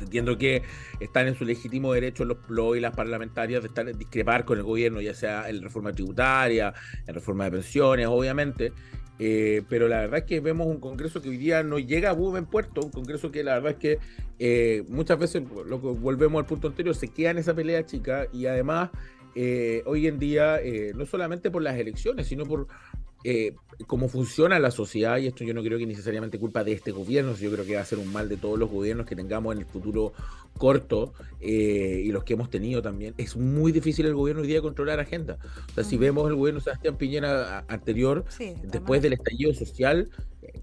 Entiendo 0.03 0.37
que 0.37 0.63
están 0.99 1.27
en 1.27 1.35
su 1.35 1.45
legítimo 1.45 1.93
derecho 1.93 2.25
los, 2.25 2.37
los 2.49 2.77
y 2.77 2.79
las 2.79 2.95
parlamentarias 2.95 3.61
de 3.61 3.67
estar 3.67 3.95
discrepar 3.95 4.45
con 4.45 4.57
el 4.57 4.63
gobierno, 4.63 5.01
ya 5.01 5.13
sea 5.13 5.49
en 5.49 5.61
reforma 5.61 5.93
tributaria, 5.93 6.73
en 7.07 7.13
reforma 7.13 7.45
de 7.45 7.51
pensiones, 7.51 8.07
obviamente. 8.07 8.73
Eh, 9.17 9.63
pero 9.69 9.87
la 9.87 10.01
verdad 10.01 10.19
es 10.19 10.25
que 10.25 10.39
vemos 10.41 10.67
un 10.67 10.79
Congreso 10.79 11.21
que 11.21 11.29
hoy 11.29 11.37
día 11.37 11.63
no 11.63 11.79
llega 11.79 12.09
a 12.09 12.13
buen 12.13 12.45
puerto, 12.45 12.81
un 12.81 12.91
Congreso 12.91 13.31
que 13.31 13.43
la 13.43 13.55
verdad 13.55 13.71
es 13.71 13.77
que 13.77 13.99
eh, 14.39 14.83
muchas 14.89 15.17
veces, 15.17 15.43
lo 15.65 15.81
que 15.81 15.87
volvemos 15.87 16.39
al 16.39 16.45
punto 16.45 16.67
anterior, 16.67 16.95
se 16.95 17.07
queda 17.07 17.31
en 17.31 17.37
esa 17.37 17.53
pelea 17.53 17.85
chica 17.85 18.27
y 18.33 18.45
además 18.47 18.89
eh, 19.35 19.83
hoy 19.85 20.07
en 20.07 20.19
día, 20.19 20.59
no 20.95 21.05
solamente 21.05 21.49
por 21.49 21.61
las 21.61 21.77
elecciones, 21.77 22.27
sino 22.27 22.45
por 22.45 22.67
eh, 23.27 23.55
cómo 23.87 24.07
funciona 24.07 24.59
la 24.59 24.69
sociedad, 24.69 25.17
y 25.17 25.25
esto 25.25 25.43
yo 25.43 25.55
no 25.55 25.63
creo 25.63 25.79
que 25.79 25.87
necesariamente 25.87 26.37
culpa 26.37 26.63
de 26.63 26.73
este 26.73 26.91
gobierno, 26.91 27.35
yo 27.35 27.51
creo 27.51 27.65
que 27.65 27.75
va 27.75 27.81
a 27.81 27.85
ser 27.85 27.97
un 27.97 28.13
mal 28.13 28.29
de 28.29 28.37
todos 28.37 28.59
los 28.59 28.69
gobiernos 28.69 29.07
que 29.07 29.15
tengamos 29.15 29.53
en 29.55 29.61
el 29.61 29.65
futuro 29.65 30.13
corto 30.59 31.13
eh, 31.41 32.03
y 32.05 32.11
los 32.11 32.23
que 32.23 32.33
hemos 32.33 32.51
tenido 32.51 32.83
también. 32.83 33.15
Es 33.17 33.35
muy 33.35 33.71
difícil 33.71 34.05
el 34.05 34.13
gobierno 34.13 34.43
hoy 34.43 34.47
día 34.47 34.61
controlar 34.61 34.99
agenda. 34.99 35.39
O 35.71 35.73
sea, 35.73 35.83
si 35.83 35.97
vemos 35.97 36.29
el 36.29 36.35
gobierno 36.35 36.59
de 36.59 36.65
Sebastián 36.65 36.97
Piñera 36.97 37.65
anterior, 37.67 38.25
después 38.63 39.01
del 39.01 39.13
estallido 39.13 39.53
social, 39.55 40.09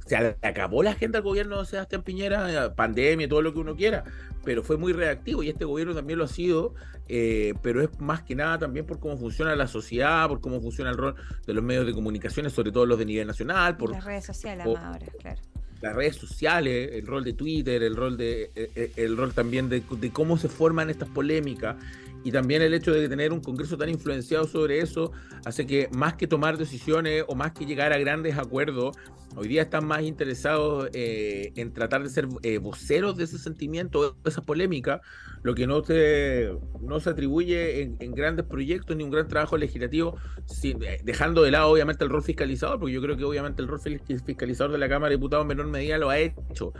se 0.06 0.36
acabó 0.42 0.82
la 0.82 0.90
agenda 0.90 1.18
del 1.18 1.24
gobierno 1.24 1.60
de 1.60 1.66
Sebastián 1.66 2.02
Piñera, 2.02 2.74
pandemia, 2.74 3.28
todo 3.28 3.42
lo 3.42 3.52
que 3.52 3.58
uno 3.58 3.76
quiera, 3.76 4.04
pero 4.44 4.62
fue 4.62 4.76
muy 4.76 4.92
reactivo 4.92 5.42
y 5.42 5.48
este 5.48 5.64
gobierno 5.64 5.94
también 5.94 6.18
lo 6.18 6.24
ha 6.24 6.28
sido, 6.28 6.74
eh, 7.08 7.54
pero 7.62 7.82
es 7.82 8.00
más 8.00 8.22
que 8.22 8.34
nada 8.34 8.58
también 8.58 8.86
por 8.86 8.98
cómo 8.98 9.16
funciona 9.16 9.54
la 9.56 9.66
sociedad, 9.66 10.28
por 10.28 10.40
cómo 10.40 10.60
funciona 10.60 10.90
el 10.90 10.96
rol 10.96 11.14
de 11.46 11.54
los 11.54 11.64
medios 11.64 11.86
de 11.86 11.92
comunicaciones, 11.92 12.52
sobre 12.52 12.72
todo 12.72 12.86
los 12.86 12.98
de 12.98 13.04
nivel 13.04 13.26
nacional. 13.26 13.76
Por 13.76 13.90
las 13.90 14.04
redes 14.04 14.24
sociales, 14.24 14.66
ahora, 14.66 15.06
claro. 15.20 15.40
Las 15.80 15.96
redes 15.96 16.14
sociales, 16.16 16.90
el 16.92 17.06
rol 17.06 17.24
de 17.24 17.32
Twitter, 17.32 17.82
el 17.82 17.96
rol 17.96 18.16
de 18.16 18.52
eh, 18.54 18.70
eh, 18.76 18.92
el, 18.96 19.16
rol 19.16 19.34
también 19.34 19.68
de, 19.68 19.82
de, 19.98 20.10
cómo 20.12 20.38
se 20.38 20.48
forman 20.48 20.90
estas 20.90 21.08
polémicas 21.08 21.76
y 22.24 22.32
también 22.32 22.62
el 22.62 22.74
hecho 22.74 22.92
de 22.92 23.08
tener 23.08 23.32
un 23.32 23.40
Congreso 23.40 23.76
tan 23.76 23.88
influenciado 23.88 24.46
sobre 24.46 24.80
eso 24.80 25.12
hace 25.44 25.66
que 25.66 25.88
más 25.92 26.14
que 26.14 26.26
tomar 26.26 26.56
decisiones 26.56 27.24
o 27.26 27.34
más 27.34 27.52
que 27.52 27.66
llegar 27.66 27.92
a 27.92 27.98
grandes 27.98 28.38
acuerdos, 28.38 28.96
hoy 29.34 29.48
día 29.48 29.62
están 29.62 29.86
más 29.86 30.02
interesados 30.02 30.88
eh, 30.92 31.52
en 31.56 31.72
tratar 31.72 32.02
de 32.02 32.10
ser 32.10 32.28
eh, 32.42 32.58
voceros 32.58 33.16
de 33.16 33.24
ese 33.24 33.38
sentimiento, 33.38 34.12
de 34.22 34.30
esa 34.30 34.42
polémica, 34.42 35.00
lo 35.42 35.54
que 35.54 35.66
no 35.66 35.82
se, 35.82 36.52
no 36.80 37.00
se 37.00 37.10
atribuye 37.10 37.82
en, 37.82 38.14
grandes 38.14 38.46
proyectos 38.46 38.96
ni 38.96 39.02
un 39.02 39.10
gran 39.10 39.26
trabajo 39.26 39.56
legislativo, 39.56 40.16
eh, 40.62 41.00
dejando 41.02 41.42
de 41.42 41.50
lado 41.50 41.68
obviamente 41.68 42.04
el 42.04 42.10
rol 42.10 42.22
fiscalizador, 42.22 42.78
porque 42.78 42.92
yo 42.92 43.02
creo 43.02 43.16
que 43.16 43.24
obviamente 43.24 43.62
el 43.62 43.68
rol 43.68 43.80
fiscalizador 43.80 44.72
de 44.72 44.78
la 44.78 44.88
Cámara 44.88 45.10
de 45.10 45.16
Diputados 45.16 45.44
en 45.44 45.48
menor 45.48 45.66
medida 45.66 45.98
lo 45.98 46.10
ha 46.10 46.18
hecho, 46.18 46.72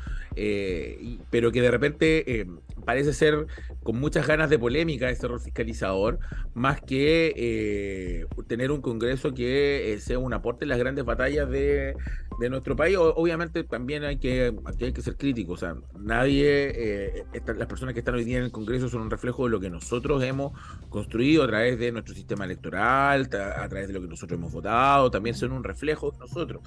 pero 1.31 1.51
que 1.51 1.61
de 1.61 1.71
repente 1.71 2.47
parece 2.85 3.13
ser 3.13 3.47
con 3.83 3.99
muchas 3.99 4.27
ganas 4.27 4.51
de 4.51 4.59
polémica 4.59 5.11
ese 5.11 5.27
fiscalizador, 5.41 6.19
más 6.55 6.81
que 6.81 8.27
tener 8.47 8.71
un 8.71 8.81
Congreso 8.81 9.35
que 9.35 9.97
sea 10.01 10.19
un 10.19 10.33
aporte 10.33 10.65
en 10.65 10.71
las 10.71 10.79
grandes 10.79 11.05
batallas 11.05 11.49
de 11.49 11.95
de 12.39 12.51
nuestro 12.51 12.77
país. 12.77 12.97
obviamente 12.99 13.65
también 13.65 14.05
hay 14.05 14.19
que, 14.19 14.55
hay 14.81 14.93
que 14.93 15.03
ser 15.03 15.17
críticos. 15.17 15.63
O 15.63 15.67
sea, 15.67 15.77
nadie, 15.99 16.73
eh, 16.75 17.25
las 17.57 17.67
personas 17.67 17.95
que 17.95 18.01
están 18.01 18.15
hoy 18.15 18.25
día 18.25 18.39
en 18.39 18.45
el 18.45 18.53
Congreso 18.53 18.89
son 18.89 19.03
un 19.03 19.11
reflejo 19.11 19.45
de 19.45 19.51
lo 19.51 19.61
que 19.61 19.71
nosotros 19.71 20.23
hemos 20.23 20.53
construido 20.89 21.45
a 21.45 21.47
través 21.47 21.79
de 21.79 21.93
nuestro 21.93 22.15
sistema 22.15 22.45
electoral, 22.45 23.23
a 23.33 23.69
través 23.69 23.89
de 23.89 23.95
lo 23.95 24.01
que 24.01 24.09
nosotros 24.09 24.39
hemos 24.39 24.53
votado, 24.53 25.11
también 25.11 25.35
son 25.35 25.53
un 25.53 25.65
reflejo 25.65 26.11
de 26.11 26.19
nosotros. 26.19 26.63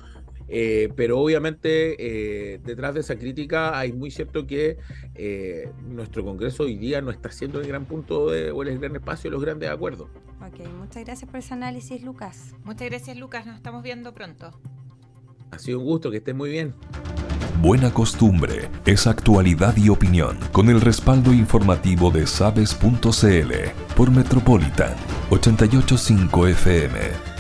Eh, 0.47 0.89
pero 0.95 1.19
obviamente 1.19 1.95
eh, 1.97 2.59
detrás 2.63 2.93
de 2.93 2.99
esa 2.99 3.15
crítica 3.15 3.77
hay 3.77 3.93
muy 3.93 4.11
cierto 4.11 4.45
que 4.45 4.77
nuestro 5.87 6.23
Congreso 6.23 6.63
hoy 6.63 6.75
día 6.75 7.01
no 7.01 7.11
está 7.11 7.31
siendo 7.31 7.59
el 7.59 7.67
gran 7.67 7.85
punto 7.85 8.29
de, 8.29 8.51
o 8.51 8.61
el 8.63 8.77
gran 8.79 8.95
espacio 8.95 9.29
de 9.29 9.35
los 9.35 9.43
grandes 9.43 9.69
acuerdos. 9.69 10.09
Ok, 10.41 10.67
muchas 10.77 11.03
gracias 11.05 11.29
por 11.29 11.39
ese 11.39 11.53
análisis, 11.53 12.03
Lucas. 12.03 12.53
Muchas 12.63 12.89
gracias, 12.89 13.17
Lucas. 13.17 13.45
Nos 13.45 13.55
estamos 13.55 13.81
viendo 13.81 14.13
pronto. 14.13 14.59
Ha 15.51 15.59
sido 15.59 15.79
un 15.79 15.85
gusto, 15.85 16.11
que 16.11 16.17
estés 16.17 16.35
muy 16.35 16.49
bien. 16.49 16.73
Buena 17.61 17.91
costumbre 17.91 18.69
es 18.85 19.07
actualidad 19.07 19.75
y 19.77 19.89
opinión 19.89 20.37
con 20.51 20.69
el 20.69 20.81
respaldo 20.81 21.33
informativo 21.33 22.11
de 22.11 22.27
sabes.cl 22.27 23.53
por 23.95 24.11
Metropolitan 24.11 24.93
885 25.31 26.47
FM 26.47 27.34